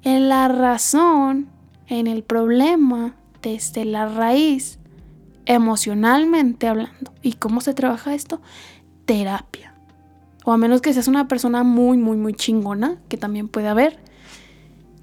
en 0.04 0.30
la 0.30 0.48
razón, 0.48 1.50
en 1.88 2.08
el 2.08 2.24
problema, 2.24 3.16
desde 3.42 3.86
la 3.86 4.08
raíz, 4.08 4.80
emocionalmente 5.46 6.68
hablando. 6.68 7.14
¿Y 7.22 7.34
cómo 7.34 7.62
se 7.62 7.74
trabaja 7.74 8.14
esto? 8.14 8.42
Terapia. 9.06 9.74
O 10.46 10.52
a 10.52 10.58
menos 10.58 10.82
que 10.82 10.94
seas 10.94 11.08
una 11.08 11.28
persona 11.28 11.64
muy, 11.64 11.98
muy, 11.98 12.18
muy 12.18 12.34
chingona, 12.34 12.98
que 13.08 13.18
también 13.18 13.48
puede 13.48 13.70
haber. 13.70 14.00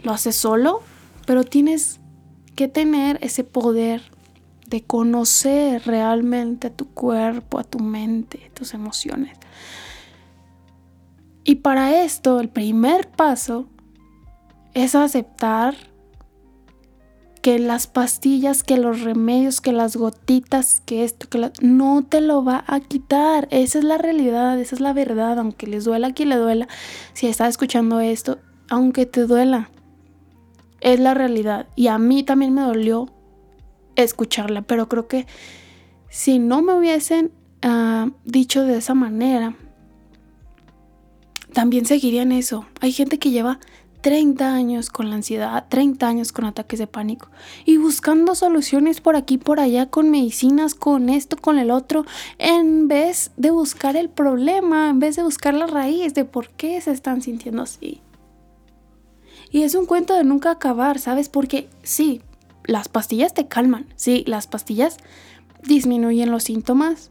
Lo 0.02 0.12
haces 0.12 0.36
solo, 0.36 0.82
pero 1.26 1.44
tienes 1.44 2.00
que 2.56 2.68
tener 2.68 3.18
ese 3.22 3.44
poder 3.44 4.02
de 4.70 4.84
conocer 4.84 5.82
realmente 5.84 6.68
a 6.68 6.70
tu 6.70 6.86
cuerpo, 6.86 7.58
a 7.58 7.64
tu 7.64 7.80
mente, 7.80 8.50
tus 8.54 8.72
emociones. 8.72 9.36
Y 11.44 11.56
para 11.56 12.02
esto, 12.04 12.38
el 12.38 12.48
primer 12.48 13.08
paso 13.08 13.66
es 14.72 14.94
aceptar 14.94 15.74
que 17.42 17.58
las 17.58 17.86
pastillas, 17.86 18.62
que 18.62 18.76
los 18.76 19.00
remedios, 19.00 19.60
que 19.60 19.72
las 19.72 19.96
gotitas, 19.96 20.82
que 20.84 21.04
esto, 21.04 21.28
que 21.28 21.50
no 21.62 22.04
te 22.04 22.20
lo 22.20 22.44
va 22.44 22.64
a 22.66 22.80
quitar. 22.80 23.48
Esa 23.50 23.78
es 23.78 23.84
la 23.84 23.98
realidad, 23.98 24.60
esa 24.60 24.76
es 24.76 24.80
la 24.80 24.92
verdad, 24.92 25.38
aunque 25.38 25.66
les 25.66 25.84
duela 25.84 26.08
a 26.08 26.24
le 26.24 26.36
duela. 26.36 26.68
Si 27.14 27.26
estás 27.26 27.48
escuchando 27.48 27.98
esto, 27.98 28.38
aunque 28.68 29.06
te 29.06 29.26
duela, 29.26 29.70
es 30.80 31.00
la 31.00 31.14
realidad. 31.14 31.66
Y 31.74 31.88
a 31.88 31.98
mí 31.98 32.22
también 32.22 32.52
me 32.52 32.60
dolió 32.60 33.08
escucharla, 34.02 34.62
pero 34.62 34.88
creo 34.88 35.08
que 35.08 35.26
si 36.08 36.38
no 36.38 36.62
me 36.62 36.74
hubiesen 36.74 37.32
uh, 37.64 38.10
dicho 38.24 38.64
de 38.64 38.78
esa 38.78 38.94
manera, 38.94 39.54
también 41.52 41.86
seguiría 41.86 42.22
en 42.22 42.32
eso. 42.32 42.66
Hay 42.80 42.92
gente 42.92 43.18
que 43.18 43.30
lleva 43.30 43.58
30 44.00 44.54
años 44.54 44.90
con 44.90 45.10
la 45.10 45.16
ansiedad, 45.16 45.66
30 45.68 46.08
años 46.08 46.32
con 46.32 46.44
ataques 46.44 46.78
de 46.78 46.86
pánico 46.86 47.28
y 47.64 47.76
buscando 47.76 48.34
soluciones 48.34 49.00
por 49.00 49.16
aquí, 49.16 49.38
por 49.38 49.60
allá, 49.60 49.86
con 49.86 50.10
medicinas, 50.10 50.74
con 50.74 51.08
esto, 51.08 51.36
con 51.36 51.58
el 51.58 51.70
otro, 51.70 52.04
en 52.38 52.88
vez 52.88 53.30
de 53.36 53.50
buscar 53.50 53.96
el 53.96 54.08
problema, 54.08 54.88
en 54.88 55.00
vez 55.00 55.16
de 55.16 55.22
buscar 55.22 55.54
la 55.54 55.66
raíz 55.66 56.14
de 56.14 56.24
por 56.24 56.50
qué 56.50 56.80
se 56.80 56.92
están 56.92 57.22
sintiendo 57.22 57.62
así. 57.62 58.00
Y 59.50 59.62
es 59.62 59.74
un 59.74 59.86
cuento 59.86 60.14
de 60.14 60.24
nunca 60.24 60.52
acabar, 60.52 60.98
¿sabes? 60.98 61.28
Porque 61.28 61.68
sí, 61.82 62.22
las 62.64 62.88
pastillas 62.88 63.34
te 63.34 63.48
calman, 63.48 63.86
sí, 63.96 64.24
las 64.26 64.46
pastillas 64.46 64.98
disminuyen 65.62 66.30
los 66.30 66.44
síntomas 66.44 67.10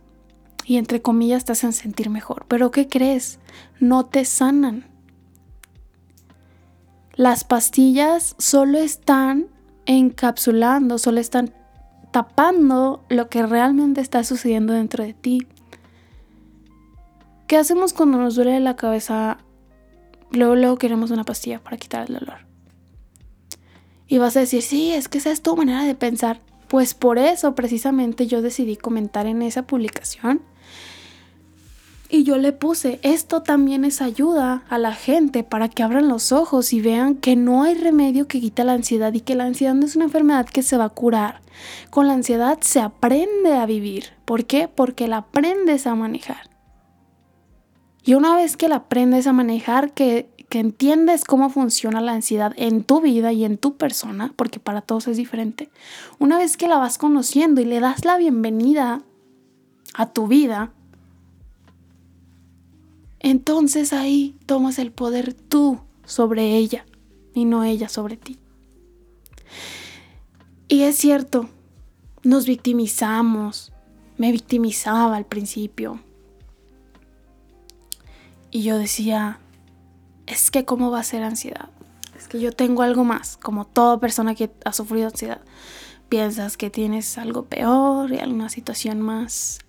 y 0.65 0.77
entre 0.77 1.01
comillas 1.01 1.45
te 1.45 1.53
hacen 1.53 1.73
sentir 1.73 2.09
mejor. 2.09 2.45
Pero 2.47 2.71
¿qué 2.71 2.87
crees? 2.87 3.39
No 3.79 4.05
te 4.05 4.25
sanan. 4.25 4.85
Las 7.15 7.43
pastillas 7.43 8.35
solo 8.37 8.77
están 8.77 9.47
encapsulando, 9.85 10.97
solo 10.97 11.19
están 11.19 11.53
tapando 12.11 13.03
lo 13.09 13.29
que 13.29 13.45
realmente 13.45 14.01
está 14.01 14.23
sucediendo 14.23 14.73
dentro 14.73 15.03
de 15.03 15.13
ti. 15.13 15.47
¿Qué 17.47 17.57
hacemos 17.57 17.93
cuando 17.93 18.19
nos 18.19 18.35
duele 18.35 18.59
la 18.59 18.75
cabeza? 18.75 19.39
Luego, 20.31 20.55
luego 20.55 20.77
queremos 20.77 21.11
una 21.11 21.23
pastilla 21.23 21.59
para 21.59 21.77
quitar 21.77 22.07
el 22.07 22.19
dolor. 22.19 22.48
Y 24.09 24.17
vas 24.17 24.35
a 24.35 24.41
decir, 24.41 24.63
sí, 24.63 24.91
es 24.91 25.07
que 25.07 25.19
esa 25.19 25.31
es 25.31 25.41
tu 25.41 25.55
manera 25.55 25.83
de 25.83 25.95
pensar. 25.95 26.41
Pues 26.67 26.95
por 26.95 27.19
eso 27.19 27.55
precisamente 27.55 28.27
yo 28.27 28.41
decidí 28.41 28.75
comentar 28.75 29.27
en 29.27 29.43
esa 29.43 29.63
publicación. 29.67 30.41
Y 32.11 32.23
yo 32.23 32.37
le 32.37 32.51
puse, 32.51 32.99
esto 33.03 33.43
también 33.43 33.85
es 33.85 34.01
ayuda 34.01 34.63
a 34.67 34.79
la 34.79 34.95
gente 34.95 35.43
para 35.43 35.69
que 35.69 35.83
abran 35.83 36.07
los 36.07 36.31
ojos 36.31 36.73
y 36.73 36.81
vean 36.81 37.13
que 37.13 37.35
no 37.35 37.61
hay 37.61 37.75
remedio 37.75 38.27
que 38.27 38.41
quite 38.41 38.63
la 38.63 38.73
ansiedad 38.73 39.13
y 39.13 39.21
que 39.21 39.35
la 39.35 39.43
ansiedad 39.43 39.75
no 39.75 39.85
es 39.85 39.95
una 39.95 40.05
enfermedad 40.05 40.47
que 40.47 40.63
se 40.63 40.75
va 40.75 40.85
a 40.85 40.89
curar. 40.89 41.41
Con 41.91 42.07
la 42.07 42.13
ansiedad 42.13 42.57
se 42.61 42.79
aprende 42.79 43.53
a 43.53 43.67
vivir. 43.67 44.05
¿Por 44.25 44.45
qué? 44.45 44.67
Porque 44.67 45.07
la 45.07 45.17
aprendes 45.17 45.85
a 45.85 45.93
manejar. 45.93 46.49
Y 48.03 48.15
una 48.15 48.35
vez 48.35 48.57
que 48.57 48.69
la 48.69 48.77
aprendes 48.77 49.27
a 49.27 49.33
manejar, 49.33 49.91
que 49.91 50.31
que 50.49 50.59
entiendes 50.59 51.23
cómo 51.23 51.49
funciona 51.49 52.01
la 52.01 52.13
ansiedad 52.13 52.53
en 52.57 52.83
tu 52.83 53.01
vida 53.01 53.31
y 53.31 53.45
en 53.45 53.57
tu 53.57 53.77
persona, 53.77 54.33
porque 54.35 54.59
para 54.59 54.81
todos 54.81 55.07
es 55.07 55.15
diferente, 55.15 55.69
una 56.17 56.39
vez 56.39 56.57
que 56.57 56.67
la 56.67 56.79
vas 56.79 56.97
conociendo 56.97 57.61
y 57.61 57.65
le 57.65 57.79
das 57.79 58.03
la 58.03 58.17
bienvenida 58.17 59.03
a 59.93 60.11
tu 60.11 60.27
vida, 60.27 60.71
entonces 63.19 63.93
ahí 63.93 64.35
tomas 64.45 64.79
el 64.79 64.91
poder 64.91 65.33
tú 65.33 65.79
sobre 66.05 66.55
ella 66.55 66.85
y 67.33 67.45
no 67.45 67.63
ella 67.63 67.87
sobre 67.87 68.17
ti. 68.17 68.39
Y 70.67 70.81
es 70.83 70.97
cierto, 70.97 71.49
nos 72.23 72.45
victimizamos, 72.45 73.71
me 74.17 74.31
victimizaba 74.31 75.15
al 75.15 75.25
principio. 75.25 75.99
Y 78.51 78.63
yo 78.63 78.77
decía, 78.77 79.39
es 80.29 80.51
que 80.51 80.63
cómo 80.63 80.91
va 80.91 80.99
a 80.99 81.03
ser 81.03 81.23
ansiedad. 81.23 81.69
Es 82.17 82.27
que 82.27 82.39
yo 82.39 82.51
tengo 82.51 82.83
algo 82.83 83.03
más, 83.03 83.37
como 83.37 83.65
toda 83.65 83.99
persona 83.99 84.35
que 84.35 84.51
ha 84.63 84.73
sufrido 84.73 85.07
ansiedad. 85.07 85.41
Piensas 86.07 86.55
que 86.55 86.69
tienes 86.69 87.17
algo 87.17 87.45
peor 87.45 88.11
y 88.11 88.19
alguna 88.19 88.49
situación 88.49 89.01
más, 89.01 89.59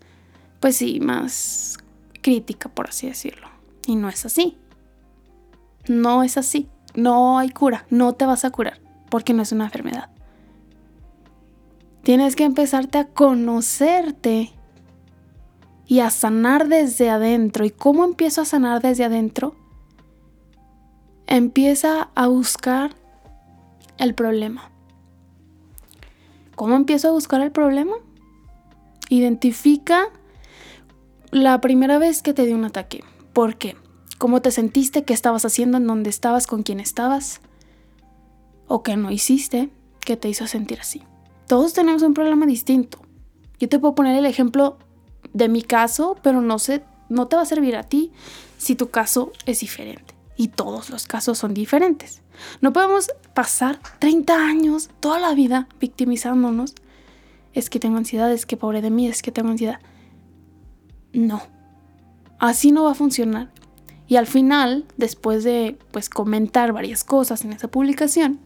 pues 0.60 0.76
sí, 0.76 1.00
más 1.00 1.78
crítica, 2.22 2.68
por 2.68 2.88
así 2.88 3.08
decirlo. 3.08 3.48
Y 3.86 3.96
no 3.96 4.08
es 4.08 4.24
así. 4.26 4.56
No 5.88 6.22
es 6.22 6.36
así. 6.36 6.68
No 6.94 7.38
hay 7.38 7.50
cura. 7.50 7.86
No 7.90 8.12
te 8.14 8.26
vas 8.26 8.44
a 8.44 8.50
curar. 8.50 8.80
porque 9.10 9.32
no 9.32 9.42
es 9.42 9.50
una 9.50 9.64
enfermedad. 9.64 10.08
Tienes 12.04 12.36
que 12.36 12.44
empezarte 12.44 12.96
a 12.98 13.08
conocerte 13.08 14.52
y 15.84 15.98
a 15.98 16.10
sanar 16.10 16.68
desde 16.68 17.10
adentro. 17.10 17.64
¿Y 17.64 17.70
cómo 17.70 18.04
empiezo 18.04 18.40
a 18.40 18.44
sanar 18.44 18.80
desde 18.80 19.02
adentro? 19.02 19.56
Empieza 21.30 22.10
a 22.16 22.26
buscar 22.26 22.90
el 23.98 24.16
problema. 24.16 24.72
¿Cómo 26.56 26.74
empiezo 26.74 27.06
a 27.06 27.12
buscar 27.12 27.40
el 27.40 27.52
problema? 27.52 27.94
Identifica 29.10 30.08
la 31.30 31.60
primera 31.60 31.98
vez 31.98 32.22
que 32.22 32.34
te 32.34 32.46
dio 32.46 32.56
un 32.56 32.64
ataque. 32.64 33.04
¿Por 33.32 33.54
qué? 33.58 33.76
¿Cómo 34.18 34.42
te 34.42 34.50
sentiste? 34.50 35.04
¿Qué 35.04 35.12
estabas 35.12 35.44
haciendo? 35.44 35.76
¿En 35.76 35.86
dónde 35.86 36.10
estabas? 36.10 36.48
¿Con 36.48 36.64
quién 36.64 36.80
estabas? 36.80 37.40
¿O 38.66 38.82
qué 38.82 38.96
no 38.96 39.12
hiciste? 39.12 39.70
¿Qué 40.00 40.16
te 40.16 40.28
hizo 40.28 40.48
sentir 40.48 40.80
así? 40.80 41.04
Todos 41.46 41.74
tenemos 41.74 42.02
un 42.02 42.12
problema 42.12 42.44
distinto. 42.44 42.98
Yo 43.60 43.68
te 43.68 43.78
puedo 43.78 43.94
poner 43.94 44.18
el 44.18 44.26
ejemplo 44.26 44.78
de 45.32 45.48
mi 45.48 45.62
caso, 45.62 46.16
pero 46.24 46.40
no 46.40 46.58
sé, 46.58 46.82
no 47.08 47.28
te 47.28 47.36
va 47.36 47.42
a 47.42 47.46
servir 47.46 47.76
a 47.76 47.84
ti 47.84 48.10
si 48.58 48.74
tu 48.74 48.90
caso 48.90 49.30
es 49.46 49.60
diferente. 49.60 50.19
Y 50.40 50.48
todos 50.48 50.88
los 50.88 51.06
casos 51.06 51.36
son 51.36 51.52
diferentes. 51.52 52.22
No 52.62 52.72
podemos 52.72 53.10
pasar 53.34 53.78
30 53.98 54.34
años, 54.34 54.88
toda 54.98 55.18
la 55.18 55.34
vida, 55.34 55.68
victimizándonos. 55.78 56.74
Es 57.52 57.68
que 57.68 57.78
tengo 57.78 57.98
ansiedad, 57.98 58.32
es 58.32 58.46
que 58.46 58.56
pobre 58.56 58.80
de 58.80 58.88
mí, 58.88 59.06
es 59.06 59.20
que 59.20 59.32
tengo 59.32 59.50
ansiedad. 59.50 59.80
No. 61.12 61.42
Así 62.38 62.72
no 62.72 62.84
va 62.84 62.92
a 62.92 62.94
funcionar. 62.94 63.50
Y 64.08 64.16
al 64.16 64.26
final, 64.26 64.86
después 64.96 65.44
de 65.44 65.76
pues 65.90 66.08
comentar 66.08 66.72
varias 66.72 67.04
cosas 67.04 67.44
en 67.44 67.52
esa 67.52 67.68
publicación, 67.68 68.40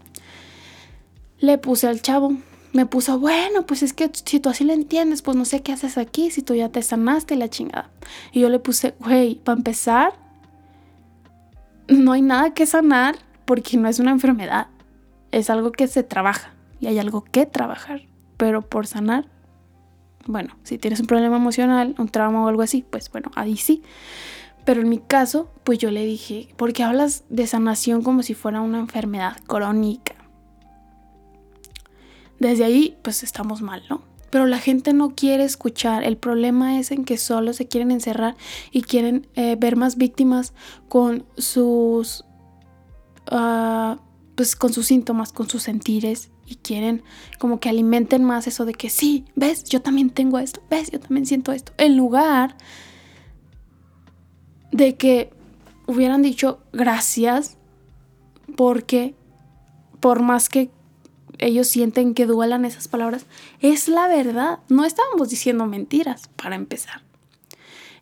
le 1.39 1.59
puse 1.59 1.87
al 1.87 2.03
chavo, 2.03 2.37
me 2.73 2.87
puso, 2.87 3.21
bueno, 3.21 3.67
pues 3.67 3.85
es 3.85 3.93
que 3.93 4.11
si 4.13 4.41
tú 4.41 4.49
así 4.49 4.65
lo 4.65 4.73
entiendes, 4.73 5.23
pues 5.23 5.37
no 5.37 5.45
sé 5.45 5.63
qué 5.63 5.71
haces 5.71 5.97
aquí, 5.97 6.33
si 6.33 6.43
tú 6.43 6.57
ya 6.57 6.71
te 6.71 6.83
sanaste 6.83 7.37
la 7.37 7.49
chingada. 7.49 7.89
Y 8.33 8.41
yo 8.41 8.49
le 8.49 8.59
puse, 8.59 8.97
güey, 8.99 9.37
para 9.37 9.59
empezar, 9.59 10.24
no 11.89 12.13
hay 12.13 12.23
nada 12.23 12.55
que 12.55 12.67
sanar 12.67 13.17
porque 13.45 13.77
no 13.77 13.89
es 13.89 13.99
una 13.99 14.11
enfermedad, 14.11 14.69
es 15.33 15.51
algo 15.51 15.73
que 15.73 15.87
se 15.87 16.03
trabaja 16.03 16.55
y 16.81 16.87
hay 16.87 16.99
algo 16.99 17.25
que 17.25 17.47
trabajar, 17.47 18.03
pero 18.37 18.63
por 18.63 18.87
sanar, 18.87 19.27
bueno, 20.27 20.57
si 20.63 20.79
tienes 20.79 21.01
un 21.01 21.07
problema 21.07 21.37
emocional, 21.37 21.95
un 21.99 22.09
trauma 22.09 22.45
o 22.45 22.49
algo 22.49 22.63
así, 22.63 22.85
pues 22.89 23.11
bueno, 23.11 23.31
ahí 23.35 23.57
sí. 23.57 23.83
Pero 24.65 24.81
en 24.81 24.89
mi 24.89 24.99
caso, 24.99 25.51
pues 25.63 25.79
yo 25.79 25.91
le 25.91 26.07
dije, 26.07 26.49
¿por 26.57 26.73
qué 26.73 26.85
hablas 26.85 27.25
de 27.29 27.47
sanación 27.47 28.03
como 28.03 28.23
si 28.23 28.33
fuera 28.33 28.63
una 28.63 28.79
enfermedad 28.79 29.37
crónica? 29.47 30.15
Desde 32.39 32.65
ahí, 32.65 32.97
pues 33.03 33.23
estamos 33.23 33.61
mal, 33.61 33.83
¿no? 33.91 34.14
Pero 34.35 34.47
la 34.47 34.59
gente 34.59 34.93
no 34.93 35.15
quiere 35.15 35.45
escuchar. 35.45 36.03
El 36.03 36.17
problema 36.17 36.81
es 36.81 36.91
en 36.91 37.05
que 37.05 37.17
solo 37.17 37.53
se 37.53 37.69
quieren 37.69 37.93
encerrar 37.93 38.37
y 38.73 38.83
quieren 38.83 39.29
eh, 39.37 39.57
ver 39.57 39.77
más 39.77 39.97
víctimas 39.97 40.53
con 40.89 41.25
sus 41.39 42.25
Ah, 43.31 43.99
pues 44.35 44.57
con 44.57 44.73
sus 44.73 44.87
síntomas, 44.87 45.33
con 45.33 45.49
sus 45.49 45.63
sentires 45.63 46.31
y 46.47 46.57
quieren 46.57 47.03
como 47.39 47.61
que 47.61 47.69
alimenten 47.69 48.25
más 48.25 48.47
eso 48.47 48.65
de 48.65 48.75
que 48.75 48.91
sí, 48.91 49.25
ves, 49.37 49.65
yo 49.65 49.81
también 49.81 50.11
tengo 50.11 50.39
esto, 50.39 50.61
ves, 50.69 50.91
yo 50.91 50.99
también 51.01 51.25
siento 51.25 51.53
esto, 51.53 51.73
en 51.79 51.97
lugar 51.97 52.57
de 54.73 54.97
que 54.97 55.31
hubieran 55.87 56.21
dicho 56.21 56.61
gracias 56.73 57.57
porque 58.57 59.15
por 60.01 60.21
más 60.21 60.49
que 60.49 60.71
ellos 61.39 61.69
sienten 61.69 62.15
que 62.15 62.27
duelan 62.27 62.65
esas 62.65 62.89
palabras, 62.89 63.27
es 63.61 63.89
la 63.89 64.09
verdad, 64.09 64.61
no 64.69 64.85
estábamos 64.85 65.29
diciendo 65.29 65.67
mentiras 65.67 66.29
para 66.37 66.57
empezar. 66.57 67.03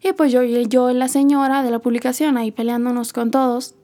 Y 0.02 0.12
pues 0.12 0.32
yo 0.32 0.42
yo 0.42 0.92
la 0.92 1.08
señora 1.08 1.62
de 1.62 1.70
la 1.70 1.78
publicación 1.78 2.36
ahí 2.36 2.50
peleándonos 2.50 3.12
con 3.12 3.30
todos, 3.30 3.74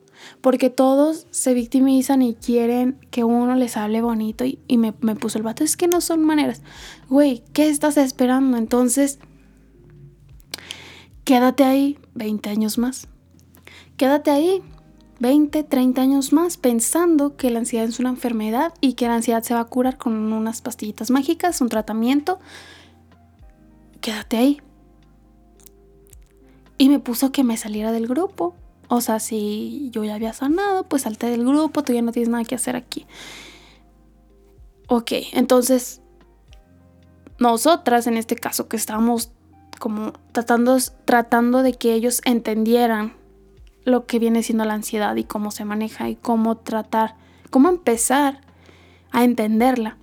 porque 0.41 0.69
todos 0.69 1.27
se 1.31 1.53
victimizan 1.53 2.21
y 2.21 2.35
quieren 2.35 2.99
que 3.09 3.23
uno 3.23 3.55
les 3.55 3.77
hable 3.77 4.01
bonito 4.01 4.43
y, 4.45 4.59
me, 4.77 4.93
me, 4.99 5.15
puso 5.15 5.37
el 5.37 5.43
vato. 5.43 5.63
Es 5.63 5.77
que 5.77 5.87
no 5.87 6.01
son 6.01 6.25
maneras. 6.25 6.61
Güey, 7.09 7.43
¿qué 7.53 7.69
estás 7.69 7.95
esperando? 7.95 8.57
Entonces, 8.57 9.19
quédate 11.23 11.63
ahí 11.63 11.97
20 12.15 12.49
años 12.49 12.77
más. 12.77 13.07
Quédate 13.95 14.31
ahí 14.31 14.61
20, 15.19 15.63
30 15.63 16.01
años 16.01 16.33
más 16.33 16.57
pensando 16.57 17.35
que 17.35 17.49
la 17.49 17.59
ansiedad 17.59 17.87
es 17.87 17.99
una 17.99 18.09
enfermedad 18.09 18.73
y 18.79 18.93
que 18.93 19.07
la 19.07 19.15
ansiedad 19.15 19.43
se 19.43 19.53
va 19.53 19.59
a 19.59 19.65
curar 19.65 19.97
con 19.97 20.31
unas 20.31 20.61
pastillitas 20.61 21.11
mágicas, 21.11 21.59
un 21.61 21.69
tratamiento. 21.69 22.39
Quédate 24.01 24.37
ahí. 24.37 24.61
Y 26.77 26.87
me 26.87 26.99
puso 26.99 27.31
que 27.31 27.43
me 27.43 27.57
saliera 27.57 27.91
del 27.91 28.07
grupo. 28.07 28.55
O 28.87 29.01
sea, 29.01 29.19
si 29.19 29.89
yo 29.91 30.03
ya 30.05 30.15
había 30.15 30.33
sanado, 30.33 30.83
pues 30.83 31.03
salte 31.03 31.27
del 31.27 31.45
grupo, 31.45 31.83
tú 31.83 31.93
ya 31.93 32.01
no 32.01 32.13
tienes 32.13 32.29
nada 32.29 32.45
que 32.45 32.55
hacer 32.55 32.75
aquí. 32.75 33.05
Ok, 34.87 35.11
entonces 35.33 36.01
nosotras 37.37 38.07
en 38.07 38.17
este 38.17 38.35
caso 38.35 38.67
que 38.67 38.77
estábamos 38.77 39.31
como 39.79 40.13
tratando, 40.31 40.77
tratando 41.05 41.61
de 41.61 41.73
que 41.73 41.93
ellos 41.93 42.21
entendieran 42.25 43.18
lo 43.85 44.05
que 44.05 44.19
viene 44.19 44.43
siendo 44.43 44.65
la 44.65 44.73
ansiedad 44.73 45.15
y 45.15 45.23
cómo 45.23 45.51
se 45.51 45.65
maneja 45.65 46.09
y 46.09 46.15
cómo 46.15 46.57
tratar, 46.57 47.15
cómo 47.49 47.69
empezar 47.69 48.41
a 49.11 49.23
entenderla. 49.23 49.97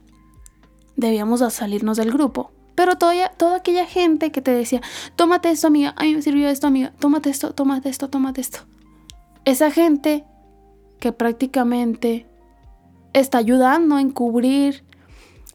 Debíamos 0.96 1.40
salirnos 1.52 1.96
del 1.96 2.12
grupo. 2.12 2.52
Pero 2.74 2.96
toda, 2.96 3.30
toda 3.30 3.56
aquella 3.56 3.86
gente 3.86 4.30
que 4.30 4.42
te 4.42 4.50
decía, 4.50 4.82
tómate 5.16 5.50
esto, 5.50 5.66
amiga, 5.66 5.94
a 5.96 6.04
mí 6.04 6.14
me 6.14 6.22
sirvió 6.22 6.48
esto, 6.48 6.66
amiga, 6.66 6.92
tómate 6.98 7.30
esto, 7.30 7.54
tómate 7.54 7.88
esto, 7.88 8.10
tómate 8.10 8.40
esto. 8.42 8.60
Esa 9.44 9.70
gente 9.70 10.24
que 11.00 11.12
prácticamente 11.12 12.26
está 13.14 13.38
ayudando 13.38 13.96
a 13.96 14.00
encubrir 14.00 14.84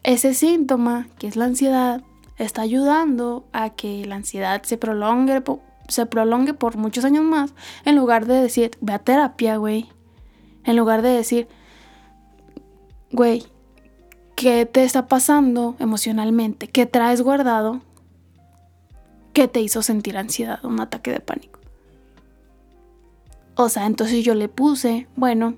ese 0.03 0.33
síntoma, 0.33 1.07
que 1.19 1.27
es 1.27 1.35
la 1.35 1.45
ansiedad, 1.45 2.01
está 2.37 2.63
ayudando 2.63 3.45
a 3.53 3.69
que 3.71 4.03
la 4.05 4.15
ansiedad 4.15 4.63
se 4.63 4.77
prolongue, 4.77 5.41
se 5.91 6.05
prolongue 6.05 6.53
por 6.53 6.77
muchos 6.77 7.05
años 7.05 7.23
más, 7.23 7.53
en 7.85 7.95
lugar 7.95 8.25
de 8.25 8.35
decir, 8.35 8.71
ve 8.81 8.93
a 8.93 8.99
terapia, 8.99 9.57
güey. 9.57 9.89
En 10.63 10.77
lugar 10.77 11.01
de 11.01 11.09
decir, 11.09 11.47
güey, 13.11 13.45
¿qué 14.35 14.65
te 14.65 14.83
está 14.83 15.07
pasando 15.07 15.75
emocionalmente? 15.79 16.67
¿Qué 16.67 16.85
traes 16.85 17.21
guardado? 17.21 17.81
¿Qué 19.33 19.47
te 19.47 19.61
hizo 19.61 19.81
sentir 19.81 20.17
ansiedad, 20.17 20.63
un 20.65 20.79
ataque 20.79 21.11
de 21.11 21.19
pánico? 21.19 21.59
O 23.55 23.69
sea, 23.69 23.85
entonces 23.85 24.23
yo 24.23 24.33
le 24.33 24.49
puse, 24.49 25.07
bueno, 25.15 25.55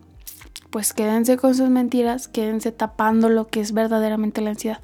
pues 0.69 0.93
quédense 0.93 1.37
con 1.37 1.53
sus 1.55 1.69
mentiras, 1.69 2.27
quédense 2.27 2.71
tapando 2.71 3.29
lo 3.29 3.47
que 3.47 3.61
es 3.61 3.73
verdaderamente 3.73 4.41
la 4.41 4.51
ansiedad 4.51 4.81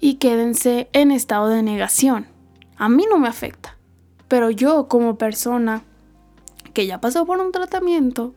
y 0.00 0.16
quédense 0.16 0.88
en 0.92 1.10
estado 1.10 1.48
de 1.48 1.62
negación. 1.62 2.26
A 2.76 2.88
mí 2.88 3.06
no 3.08 3.18
me 3.18 3.28
afecta, 3.28 3.73
pero 4.34 4.50
yo 4.50 4.88
como 4.88 5.16
persona 5.16 5.84
que 6.72 6.88
ya 6.88 7.00
pasó 7.00 7.24
por 7.24 7.38
un 7.38 7.52
tratamiento 7.52 8.34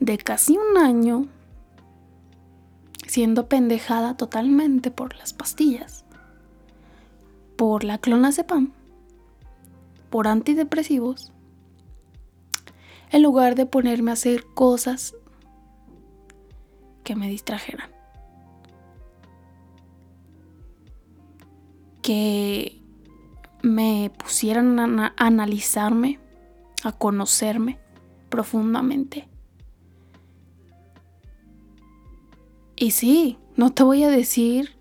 de 0.00 0.18
casi 0.18 0.58
un 0.58 0.76
año, 0.76 1.28
siendo 3.06 3.48
pendejada 3.48 4.16
totalmente 4.16 4.90
por 4.90 5.14
las 5.14 5.32
pastillas, 5.32 6.04
por 7.54 7.84
la 7.84 7.98
clonazepam, 7.98 8.72
por 10.10 10.26
antidepresivos, 10.26 11.32
en 13.12 13.22
lugar 13.22 13.54
de 13.54 13.64
ponerme 13.64 14.10
a 14.10 14.14
hacer 14.14 14.44
cosas 14.54 15.14
que 17.04 17.14
me 17.14 17.28
distrajeran. 17.28 17.92
Que 22.02 22.77
me 23.62 24.10
pusieran 24.16 24.78
a 24.78 25.14
analizarme, 25.16 26.18
a 26.84 26.92
conocerme 26.92 27.78
profundamente. 28.28 29.28
Y 32.76 32.92
sí, 32.92 33.38
no 33.56 33.72
te 33.72 33.82
voy 33.82 34.04
a 34.04 34.10
decir 34.10 34.76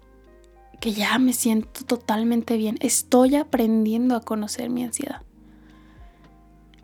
que 0.79 0.93
ya 0.93 1.17
me 1.17 1.33
siento 1.33 1.83
totalmente 1.83 2.57
bien. 2.57 2.77
Estoy 2.79 3.35
aprendiendo 3.35 4.15
a 4.15 4.21
conocer 4.21 4.69
mi 4.69 4.83
ansiedad. 4.83 5.23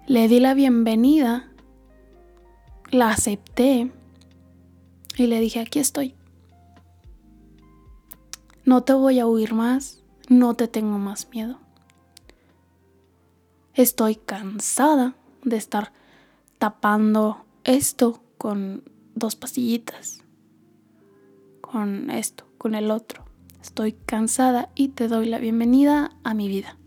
Le 0.08 0.28
di 0.28 0.40
la 0.40 0.54
bienvenida, 0.54 1.52
la 2.90 3.12
acepté 3.12 3.92
y 5.16 5.28
le 5.28 5.40
dije, 5.40 5.60
aquí 5.60 5.80
estoy. 5.80 6.16
No 8.66 8.82
te 8.84 8.94
voy 8.94 9.20
a 9.20 9.28
huir 9.28 9.54
más, 9.54 10.04
no 10.30 10.56
te 10.56 10.68
tengo 10.68 10.98
más 10.98 11.30
miedo. 11.30 11.63
Estoy 13.76 14.16
cansada 14.18 15.16
de 15.44 15.58
estar 15.58 15.94
tapando 16.60 17.44
esto 17.64 18.22
con 18.38 18.84
dos 19.16 19.36
pastillitas. 19.36 20.20
con 21.62 22.12
esto, 22.12 22.46
con 22.60 22.76
el 22.76 22.92
otro. 22.92 23.26
Estoy 23.60 23.94
cansada 23.94 24.70
y 24.76 24.90
te 24.90 25.08
doy 25.08 25.26
la 25.26 25.40
bienvenida 25.40 26.12
a 26.24 26.36
mi 26.36 26.48
vida. 26.48 26.78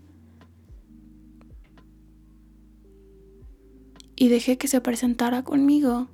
Y 4.14 4.28
dejé 4.28 4.58
que 4.58 4.68
se 4.68 4.80
presentara 4.80 5.42
conmigo. 5.42 6.06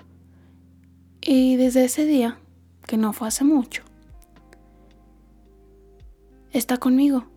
Y 1.21 1.57
desde 1.57 1.85
ese 1.85 2.07
día, 2.07 2.39
que 2.87 2.97
no 2.97 3.13
fue 3.13 3.29
hace 3.29 3.45
mucho, 3.45 3.83
está 6.53 6.79
conmigo. 6.79 7.32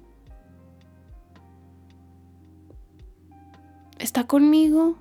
Está 4.15 4.27
conmigo 4.27 4.95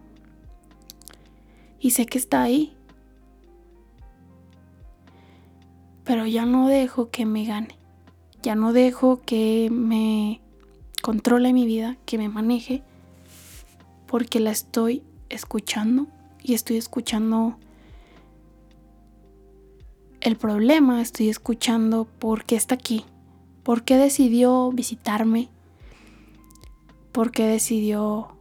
y 1.78 1.92
sé 1.92 2.04
que 2.04 2.18
está 2.18 2.42
ahí. 2.42 2.74
Pero 6.02 6.26
ya 6.26 6.46
no 6.46 6.66
dejo 6.66 7.10
que 7.10 7.24
me 7.24 7.44
gane. 7.44 7.78
Ya 8.42 8.56
no 8.56 8.72
dejo 8.72 9.20
que 9.24 9.68
me 9.70 10.40
controle 11.00 11.52
mi 11.52 11.64
vida, 11.64 11.96
que 12.06 12.18
me 12.18 12.28
maneje, 12.28 12.82
porque 14.08 14.40
la 14.40 14.50
estoy 14.50 15.04
escuchando 15.28 16.08
y 16.42 16.54
estoy 16.54 16.78
escuchando 16.78 17.56
el 20.22 20.34
problema, 20.36 21.00
estoy 21.00 21.28
escuchando 21.28 22.08
por 22.18 22.44
qué 22.44 22.56
está 22.56 22.74
aquí, 22.74 23.04
por 23.62 23.84
qué 23.84 23.96
decidió 23.96 24.72
visitarme, 24.72 25.50
por 27.12 27.30
qué 27.30 27.46
decidió 27.46 28.34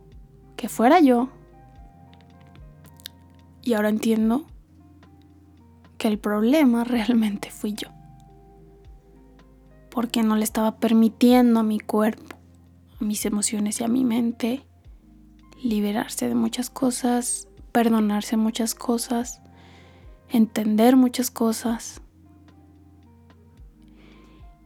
que 0.63 0.69
fuera 0.69 1.01
yo. 1.01 1.27
Y 3.63 3.73
ahora 3.73 3.89
entiendo 3.89 4.45
que 5.97 6.07
el 6.07 6.17
problema 6.17 6.83
realmente 6.85 7.51
fui 7.51 7.73
yo. 7.73 7.89
Porque 9.91 10.23
no 10.23 10.37
le 10.37 10.45
estaba 10.45 10.77
permitiendo 10.77 11.59
a 11.59 11.63
mi 11.63 11.81
cuerpo, 11.81 12.37
a 13.01 13.03
mis 13.03 13.25
emociones 13.25 13.81
y 13.81 13.83
a 13.83 13.89
mi 13.89 14.05
mente 14.05 14.65
liberarse 15.61 16.29
de 16.29 16.35
muchas 16.35 16.69
cosas, 16.69 17.49
perdonarse 17.73 18.37
muchas 18.37 18.73
cosas, 18.73 19.41
entender 20.29 20.95
muchas 20.95 21.29
cosas. 21.29 21.99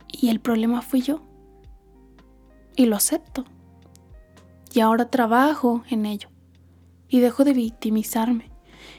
Y 0.07 0.29
el 0.29 0.41
problema 0.41 0.83
fui 0.83 1.01
yo. 1.01 1.23
Y 2.75 2.85
lo 2.85 2.95
acepto. 2.95 3.45
Y 4.77 4.79
ahora 4.79 5.09
trabajo 5.09 5.83
en 5.89 6.05
ello. 6.05 6.29
Y 7.09 7.19
dejo 7.19 7.43
de 7.43 7.53
victimizarme 7.53 8.51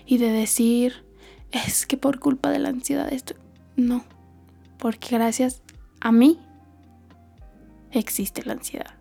y 0.07 0.19
de 0.19 0.33
decir, 0.33 1.05
es 1.53 1.87
que 1.87 1.97
por 1.97 2.19
culpa 2.19 2.51
de 2.51 2.59
la 2.59 2.71
ansiedad 2.71 3.13
esto... 3.13 3.37
No, 3.77 4.03
porque 4.77 5.11
gracias 5.13 5.63
a 6.01 6.11
mí 6.11 6.41
existe 7.93 8.43
la 8.43 8.55
ansiedad. 8.55 8.93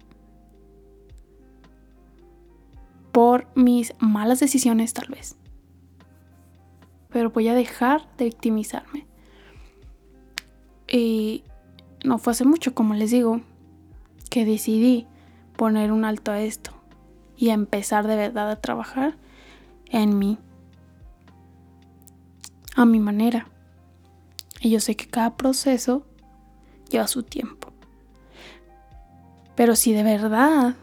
Por 3.11 3.47
mis 3.55 3.95
malas 3.97 4.39
decisiones 4.39 4.93
tal 4.93 5.09
vez. 5.09 5.35
Pero 7.09 7.31
voy 7.31 7.47
a 7.47 7.55
dejar 7.55 8.07
de 8.17 8.25
victimizarme. 8.25 9.07
Y 10.87 11.43
no 12.05 12.19
fue 12.19 12.33
hace 12.33 12.45
mucho, 12.45 12.75
como 12.75 12.93
les 12.93 13.09
digo, 13.09 13.41
que 14.29 14.45
decidí 14.45 15.07
poner 15.57 15.91
un 15.91 16.05
alto 16.05 16.31
a 16.31 16.39
esto 16.39 16.71
y 17.35 17.49
empezar 17.49 18.07
de 18.07 18.15
verdad 18.15 18.49
a 18.49 18.61
trabajar 18.61 19.17
en 19.89 20.17
mí, 20.17 20.37
a 22.75 22.85
mi 22.85 22.99
manera. 22.99 23.47
Y 24.61 24.69
yo 24.69 24.79
sé 24.79 24.95
que 24.95 25.07
cada 25.07 25.35
proceso 25.35 26.05
lleva 26.89 27.07
su 27.07 27.23
tiempo. 27.23 27.73
Pero 29.55 29.75
si 29.75 29.93
de 29.93 30.03
verdad, 30.03 30.75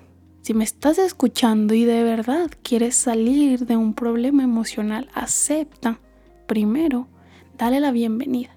si 0.42 0.54
me 0.54 0.64
estás 0.64 0.98
escuchando 0.98 1.74
y 1.74 1.84
de 1.84 2.02
verdad 2.02 2.50
quieres 2.62 2.96
salir 2.96 3.66
de 3.66 3.76
un 3.76 3.94
problema 3.94 4.42
emocional, 4.42 5.08
acepta 5.14 6.00
primero, 6.46 7.08
dale 7.56 7.80
la 7.80 7.92
bienvenida. 7.92 8.50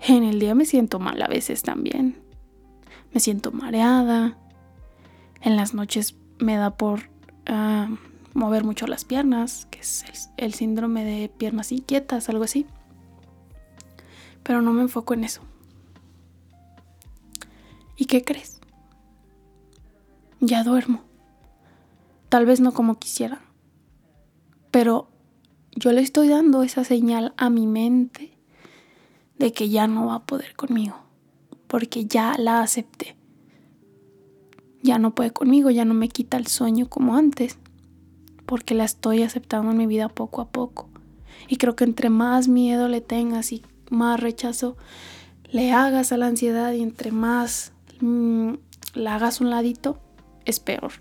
En 0.00 0.22
el 0.22 0.38
día 0.38 0.54
me 0.54 0.66
siento 0.66 0.98
mal 0.98 1.20
a 1.20 1.26
veces 1.26 1.62
también 1.62 2.25
me 3.12 3.20
siento 3.20 3.52
mareada. 3.52 4.36
En 5.40 5.56
las 5.56 5.74
noches 5.74 6.16
me 6.38 6.56
da 6.56 6.76
por 6.76 7.08
ah, 7.46 7.88
mover 8.34 8.64
mucho 8.64 8.86
las 8.86 9.04
piernas, 9.04 9.66
que 9.70 9.80
es 9.80 10.04
el, 10.36 10.54
síndrome 10.54 11.04
de 11.04 11.28
piernas 11.28 11.72
inquietas, 11.72 12.28
algo 12.28 12.44
así. 12.44 12.66
Pero 14.42 14.62
no 14.62 14.72
me 14.72 14.82
enfoco 14.82 15.14
en 15.14 15.24
eso. 15.24 15.42
¿Y 17.96 18.06
qué 18.06 18.22
crees? 18.22 18.60
Ya 20.40 20.62
duermo. 20.62 21.02
Tal 22.28 22.44
vez 22.44 22.60
no 22.60 22.72
como 22.72 22.98
quisiera. 22.98 23.40
Pero 24.70 25.08
yo 25.74 25.92
le 25.92 26.02
estoy 26.02 26.28
dando 26.28 26.62
esa 26.62 26.84
señal 26.84 27.32
a 27.36 27.48
mi 27.48 27.66
mente 27.66 28.36
de 29.38 29.52
que 29.52 29.68
ya 29.68 29.86
no 29.86 30.06
va 30.06 30.16
a 30.16 30.26
poder 30.26 30.54
conmigo 30.54 31.05
porque 31.66 32.06
ya 32.06 32.34
la 32.38 32.60
acepté. 32.60 33.16
Ya 34.82 34.98
no 34.98 35.14
puede 35.14 35.32
conmigo, 35.32 35.70
ya 35.70 35.84
no 35.84 35.94
me 35.94 36.08
quita 36.08 36.36
el 36.36 36.46
sueño 36.46 36.88
como 36.88 37.16
antes, 37.16 37.58
porque 38.46 38.74
la 38.74 38.84
estoy 38.84 39.22
aceptando 39.22 39.72
en 39.72 39.78
mi 39.78 39.86
vida 39.86 40.08
poco 40.08 40.40
a 40.40 40.48
poco. 40.48 40.88
Y 41.48 41.56
creo 41.56 41.76
que 41.76 41.84
entre 41.84 42.10
más 42.10 42.48
miedo 42.48 42.88
le 42.88 43.00
tengas 43.00 43.52
y 43.52 43.62
más 43.90 44.20
rechazo 44.20 44.76
le 45.50 45.72
hagas 45.72 46.12
a 46.12 46.16
la 46.16 46.26
ansiedad 46.26 46.72
y 46.72 46.82
entre 46.82 47.12
más 47.12 47.72
mm, 48.00 48.54
la 48.94 49.14
hagas 49.14 49.40
un 49.40 49.50
ladito, 49.50 49.98
es 50.44 50.60
peor. 50.60 50.92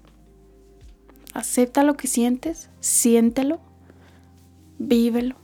Acepta 1.33 1.83
lo 1.83 1.97
que 1.97 2.07
sientes, 2.07 2.69
siéntelo, 2.79 3.59
vívelo, 4.79 5.35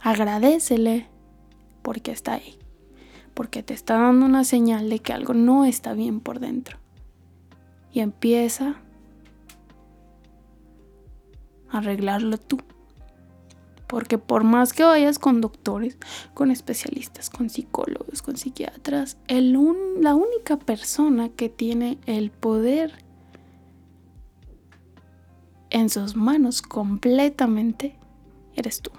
agradecele 0.00 1.06
porque 1.82 2.10
está 2.10 2.34
ahí 2.34 2.61
porque 3.34 3.62
te 3.62 3.74
está 3.74 3.98
dando 3.98 4.26
una 4.26 4.44
señal 4.44 4.88
de 4.90 4.98
que 4.98 5.12
algo 5.12 5.34
no 5.34 5.64
está 5.64 5.94
bien 5.94 6.20
por 6.20 6.40
dentro. 6.40 6.78
Y 7.92 8.00
empieza 8.00 8.76
a 11.70 11.78
arreglarlo 11.78 12.38
tú. 12.38 12.58
Porque 13.86 14.16
por 14.16 14.44
más 14.44 14.72
que 14.72 14.84
vayas 14.84 15.18
con 15.18 15.42
doctores, 15.42 15.98
con 16.32 16.50
especialistas, 16.50 17.28
con 17.28 17.50
psicólogos, 17.50 18.22
con 18.22 18.36
psiquiatras, 18.38 19.18
la 19.28 20.14
única 20.14 20.56
persona 20.56 21.28
que 21.28 21.50
tiene 21.50 21.98
el 22.06 22.30
poder 22.30 23.04
en 25.68 25.90
sus 25.90 26.16
manos 26.16 26.62
completamente 26.62 27.96
eres 28.54 28.80
tú. 28.80 28.90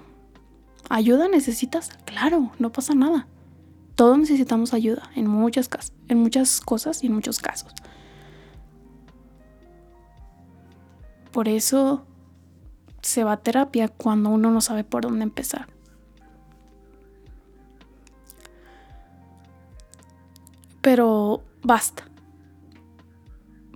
¿Ayuda 0.88 1.28
necesitas? 1.28 1.90
Claro, 2.04 2.52
no 2.58 2.70
pasa 2.70 2.94
nada. 2.94 3.26
Todos 3.94 4.18
necesitamos 4.18 4.74
ayuda 4.74 5.10
en 5.14 5.28
muchas, 5.28 5.68
en 6.08 6.18
muchas 6.18 6.60
cosas 6.60 7.04
y 7.04 7.06
en 7.06 7.14
muchos 7.14 7.38
casos. 7.38 7.72
Por 11.30 11.48
eso 11.48 12.04
se 13.02 13.22
va 13.22 13.32
a 13.32 13.36
terapia 13.36 13.88
cuando 13.88 14.30
uno 14.30 14.50
no 14.50 14.60
sabe 14.60 14.82
por 14.82 15.02
dónde 15.02 15.22
empezar. 15.22 15.68
Pero 20.80 21.42
basta. 21.62 22.04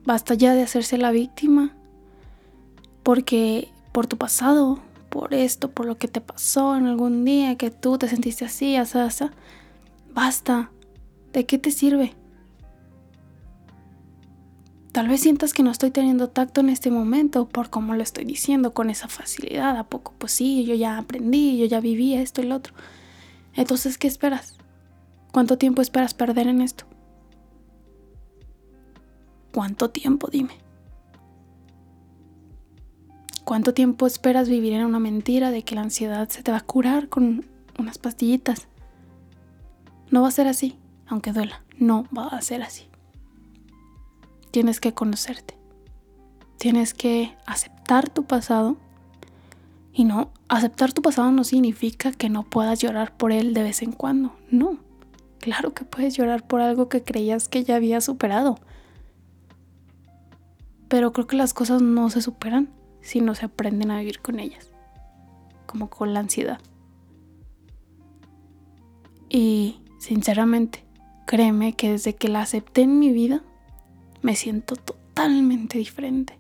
Basta 0.04 0.35
ya 0.35 0.54
de 0.54 0.62
hacerse 0.62 0.98
la 0.98 1.11
víctima. 1.11 1.76
Porque 3.02 3.72
por 3.92 4.07
tu 4.07 4.18
pasado, 4.18 4.81
por 5.11 5.33
esto, 5.33 5.70
por 5.70 5.87
lo 5.87 5.96
que 5.96 6.09
te 6.09 6.20
pasó 6.20 6.76
en 6.76 6.87
algún 6.87 7.24
día, 7.24 7.57
que 7.57 7.70
tú 7.70 7.98
te 7.98 8.09
sentiste 8.09 8.44
así, 8.44 8.76
así, 8.76 8.98
así 8.98 9.24
Basta. 10.12 10.71
¿De 11.33 11.47
qué 11.47 11.59
te 11.59 11.71
sirve? 11.71 12.14
Tal 14.92 15.07
vez 15.07 15.21
sientas 15.21 15.53
que 15.53 15.62
no 15.62 15.71
estoy 15.71 15.90
teniendo 15.90 16.29
tacto 16.29 16.61
en 16.61 16.71
este 16.71 16.90
momento 16.90 17.49
por 17.49 17.71
cómo 17.71 17.94
lo 17.94 18.03
estoy 18.03 18.25
diciendo 18.25 18.73
con 18.73 18.90
esa 18.90 19.09
facilidad. 19.09 19.77
¿A 19.77 19.85
poco? 19.85 20.14
Pues 20.18 20.33
sí, 20.33 20.64
yo 20.64 20.75
ya 20.75 20.99
aprendí, 20.99 21.59
yo 21.59 21.66
ya 21.66 21.81
viví 21.81 22.14
esto 22.14 22.40
y 22.40 22.47
lo 22.47 22.57
otro. 22.57 22.75
Entonces, 23.55 23.99
¿qué 23.99 24.09
esperas? 24.09 24.57
¿Cuánto 25.33 25.59
tiempo 25.59 25.83
esperas 25.83 26.14
perder 26.14 26.49
en 26.49 26.62
esto? 26.62 26.85
¿Cuánto 29.53 29.90
tiempo? 29.90 30.29
Dime. 30.31 30.55
¿Cuánto 33.44 33.75
tiempo 33.75 34.07
esperas 34.07 34.49
vivir 34.49 34.75
en 34.75 34.85
una 34.85 34.99
mentira 34.99 35.51
de 35.51 35.62
que 35.64 35.75
la 35.75 35.81
ansiedad 35.83 36.29
se 36.29 36.42
te 36.42 36.51
va 36.51 36.59
a 36.59 36.64
curar 36.64 37.09
con 37.09 37.47
unas 37.79 37.99
pastillitas? 37.99 38.67
No 40.11 40.23
va 40.23 40.29
a 40.29 40.33
ser 40.33 40.47
así, 40.47 40.79
aunque 41.07 41.33
duela, 41.33 41.62
no 41.79 42.07
va 42.16 42.29
a 42.29 42.40
ser 42.42 42.62
así. 42.62 42.88
Tienes 44.51 44.81
que 44.81 44.94
conocerte. 44.94 45.59
Tienes 46.59 46.92
que 46.92 47.37
aceptar 47.47 48.09
tu 48.09 48.25
pasado 48.25 48.77
Y 49.92 50.05
no, 50.05 50.31
aceptar 50.49 50.92
tu 50.92 51.03
pasado 51.03 51.33
no 51.33 51.44
significa 51.44 52.12
que 52.12 52.29
no 52.29 52.44
puedas 52.44 52.79
llorar 52.81 53.16
por 53.16 53.33
él 53.33 53.53
de 53.53 53.64
vez 53.64 53.83
en 53.83 53.92
cuando. 53.92 54.37
No. 54.51 54.79
Claro 55.40 55.75
que 55.75 55.85
puedes 55.85 56.14
llorar 56.14 56.47
por 56.47 56.61
algo 56.61 56.88
que 56.88 57.03
creías 57.03 57.49
que 57.49 57.64
ya 57.64 57.77
había 57.77 58.01
superado. 58.01 58.59
Pero 60.88 61.12
creo 61.12 61.27
que 61.27 61.37
las 61.37 61.53
cosas 61.53 61.83
no 61.83 62.11
se 62.11 62.23
superan 62.23 62.68
si 63.01 63.21
no 63.21 63.35
se 63.35 63.47
aprenden 63.47 63.90
a 63.90 63.99
vivir 63.99 64.21
con 64.21 64.38
ellas. 64.38 64.71
Como 65.66 65.90
con 65.90 66.14
la 66.14 66.21
ansiedad. 66.21 66.61
Y 69.29 69.81
sinceramente, 69.98 70.84
créeme 71.26 71.74
que 71.74 71.92
desde 71.92 72.14
que 72.14 72.28
la 72.28 72.42
acepté 72.42 72.82
en 72.82 72.98
mi 72.98 73.12
vida, 73.12 73.42
me 74.22 74.34
siento 74.34 74.76
totalmente 74.76 75.78
diferente. 75.78 76.38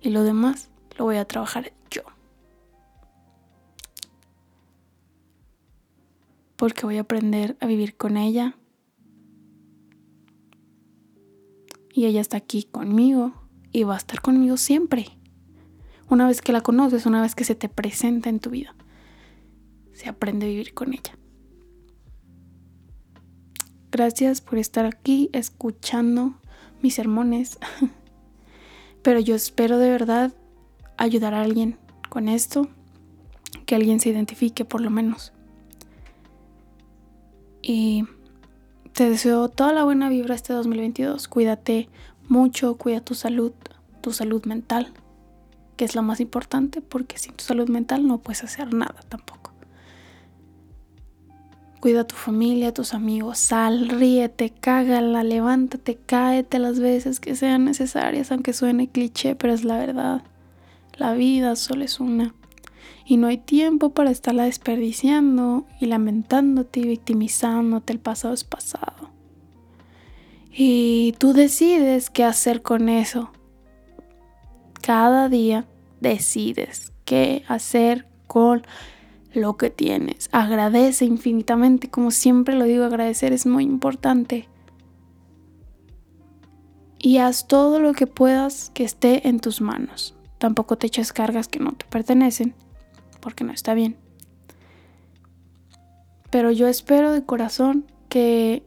Y 0.00 0.10
lo 0.10 0.24
demás 0.24 0.70
lo 0.98 1.04
voy 1.04 1.16
a 1.16 1.24
trabajar 1.24 1.72
yo. 1.90 2.02
Porque 6.56 6.86
voy 6.86 6.98
a 6.98 7.02
aprender 7.02 7.56
a 7.60 7.66
vivir 7.66 7.96
con 7.96 8.16
ella. 8.16 8.56
Y 11.94 12.06
ella 12.06 12.20
está 12.20 12.38
aquí 12.38 12.64
conmigo 12.64 13.32
y 13.70 13.84
va 13.84 13.94
a 13.94 13.98
estar 13.98 14.20
conmigo 14.20 14.56
siempre. 14.56 15.06
Una 16.08 16.26
vez 16.26 16.42
que 16.42 16.52
la 16.52 16.60
conoces, 16.60 17.06
una 17.06 17.22
vez 17.22 17.34
que 17.34 17.44
se 17.44 17.54
te 17.54 17.68
presenta 17.68 18.28
en 18.28 18.40
tu 18.40 18.50
vida, 18.50 18.74
se 20.02 20.08
aprende 20.08 20.46
a 20.46 20.48
vivir 20.48 20.74
con 20.74 20.92
ella. 20.92 21.16
Gracias 23.92 24.40
por 24.40 24.58
estar 24.58 24.84
aquí 24.84 25.30
escuchando 25.32 26.34
mis 26.82 26.94
sermones. 26.94 27.58
Pero 29.02 29.20
yo 29.20 29.36
espero 29.36 29.78
de 29.78 29.90
verdad 29.90 30.32
ayudar 30.96 31.34
a 31.34 31.42
alguien 31.42 31.78
con 32.08 32.28
esto, 32.28 32.68
que 33.64 33.76
alguien 33.76 34.00
se 34.00 34.08
identifique 34.08 34.64
por 34.64 34.80
lo 34.80 34.90
menos. 34.90 35.32
Y 37.62 38.04
te 38.94 39.08
deseo 39.08 39.48
toda 39.48 39.72
la 39.72 39.84
buena 39.84 40.08
vibra 40.08 40.34
este 40.34 40.52
2022. 40.52 41.28
Cuídate 41.28 41.88
mucho, 42.28 42.76
cuida 42.76 43.00
tu 43.00 43.14
salud, 43.14 43.52
tu 44.00 44.12
salud 44.12 44.44
mental, 44.46 44.92
que 45.76 45.84
es 45.84 45.94
lo 45.94 46.02
más 46.02 46.18
importante, 46.18 46.80
porque 46.80 47.18
sin 47.18 47.34
tu 47.34 47.44
salud 47.44 47.68
mental 47.68 48.04
no 48.04 48.18
puedes 48.18 48.42
hacer 48.42 48.74
nada 48.74 49.00
tampoco. 49.08 49.51
Cuida 51.82 52.02
a 52.02 52.06
tu 52.06 52.14
familia, 52.14 52.68
a 52.68 52.72
tus 52.72 52.94
amigos, 52.94 53.38
sal, 53.38 53.88
ríete, 53.88 54.50
cágala, 54.50 55.24
levántate, 55.24 55.98
cáete 56.06 56.60
las 56.60 56.78
veces 56.78 57.18
que 57.18 57.34
sean 57.34 57.64
necesarias, 57.64 58.30
aunque 58.30 58.52
suene 58.52 58.88
cliché, 58.88 59.34
pero 59.34 59.52
es 59.52 59.64
la 59.64 59.78
verdad. 59.78 60.22
La 60.94 61.12
vida 61.14 61.56
solo 61.56 61.82
es 61.82 61.98
una. 61.98 62.36
Y 63.04 63.16
no 63.16 63.26
hay 63.26 63.38
tiempo 63.38 63.90
para 63.90 64.12
estarla 64.12 64.44
desperdiciando 64.44 65.66
y 65.80 65.86
lamentándote 65.86 66.78
y 66.78 66.84
victimizándote. 66.84 67.94
El 67.94 67.98
pasado 67.98 68.32
es 68.32 68.44
pasado. 68.44 69.10
Y 70.52 71.16
tú 71.18 71.32
decides 71.32 72.10
qué 72.10 72.22
hacer 72.22 72.62
con 72.62 72.88
eso. 72.88 73.32
Cada 74.82 75.28
día 75.28 75.66
decides 76.00 76.92
qué 77.04 77.42
hacer 77.48 78.06
con 78.28 78.62
lo 79.34 79.56
que 79.56 79.70
tienes. 79.70 80.28
Agradece 80.32 81.04
infinitamente, 81.04 81.90
como 81.90 82.10
siempre 82.10 82.54
lo 82.54 82.64
digo, 82.64 82.84
agradecer 82.84 83.32
es 83.32 83.46
muy 83.46 83.64
importante. 83.64 84.48
Y 86.98 87.18
haz 87.18 87.48
todo 87.48 87.80
lo 87.80 87.94
que 87.94 88.06
puedas 88.06 88.70
que 88.74 88.84
esté 88.84 89.28
en 89.28 89.40
tus 89.40 89.60
manos. 89.60 90.14
Tampoco 90.38 90.76
te 90.76 90.86
eches 90.86 91.12
cargas 91.12 91.48
que 91.48 91.58
no 91.58 91.72
te 91.72 91.84
pertenecen, 91.86 92.54
porque 93.20 93.44
no 93.44 93.52
está 93.52 93.74
bien. 93.74 93.96
Pero 96.30 96.50
yo 96.50 96.68
espero 96.68 97.12
de 97.12 97.24
corazón 97.24 97.86
que 98.08 98.62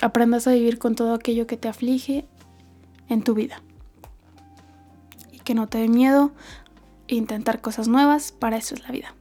aprendas 0.00 0.46
a 0.46 0.52
vivir 0.52 0.78
con 0.78 0.94
todo 0.94 1.14
aquello 1.14 1.46
que 1.46 1.56
te 1.56 1.68
aflige 1.68 2.26
en 3.08 3.22
tu 3.22 3.34
vida. 3.34 3.62
Y 5.32 5.38
que 5.38 5.54
no 5.54 5.66
te 5.66 5.78
dé 5.78 5.88
miedo 5.88 6.32
intentar 7.08 7.60
cosas 7.60 7.88
nuevas, 7.88 8.32
para 8.32 8.56
eso 8.56 8.74
es 8.74 8.82
la 8.82 8.90
vida 8.90 9.14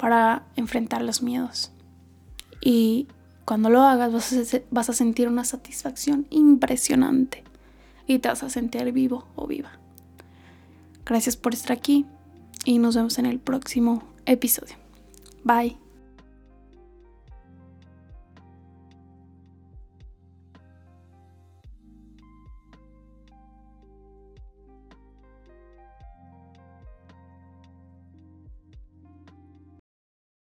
para 0.00 0.44
enfrentar 0.56 1.02
los 1.02 1.22
miedos. 1.22 1.70
Y 2.62 3.06
cuando 3.44 3.68
lo 3.68 3.82
hagas 3.82 4.12
vas 4.70 4.88
a, 4.88 4.92
sentir 4.94 5.28
una 5.28 5.44
satisfacción 5.44 6.26
impresionante 6.30 7.44
y 8.06 8.18
te 8.18 8.28
vas 8.28 8.42
a 8.42 8.48
sentir 8.48 8.90
vivo 8.92 9.26
o 9.36 9.46
viva. 9.46 9.72
Gracias 11.04 11.36
por 11.36 11.52
estar 11.52 11.72
aquí 11.72 12.06
y 12.64 12.78
nos 12.78 12.96
vemos 12.96 13.18
en 13.18 13.26
el 13.26 13.38
próximo 13.38 14.02
episodio. 14.24 14.76
Bye. 15.44 15.89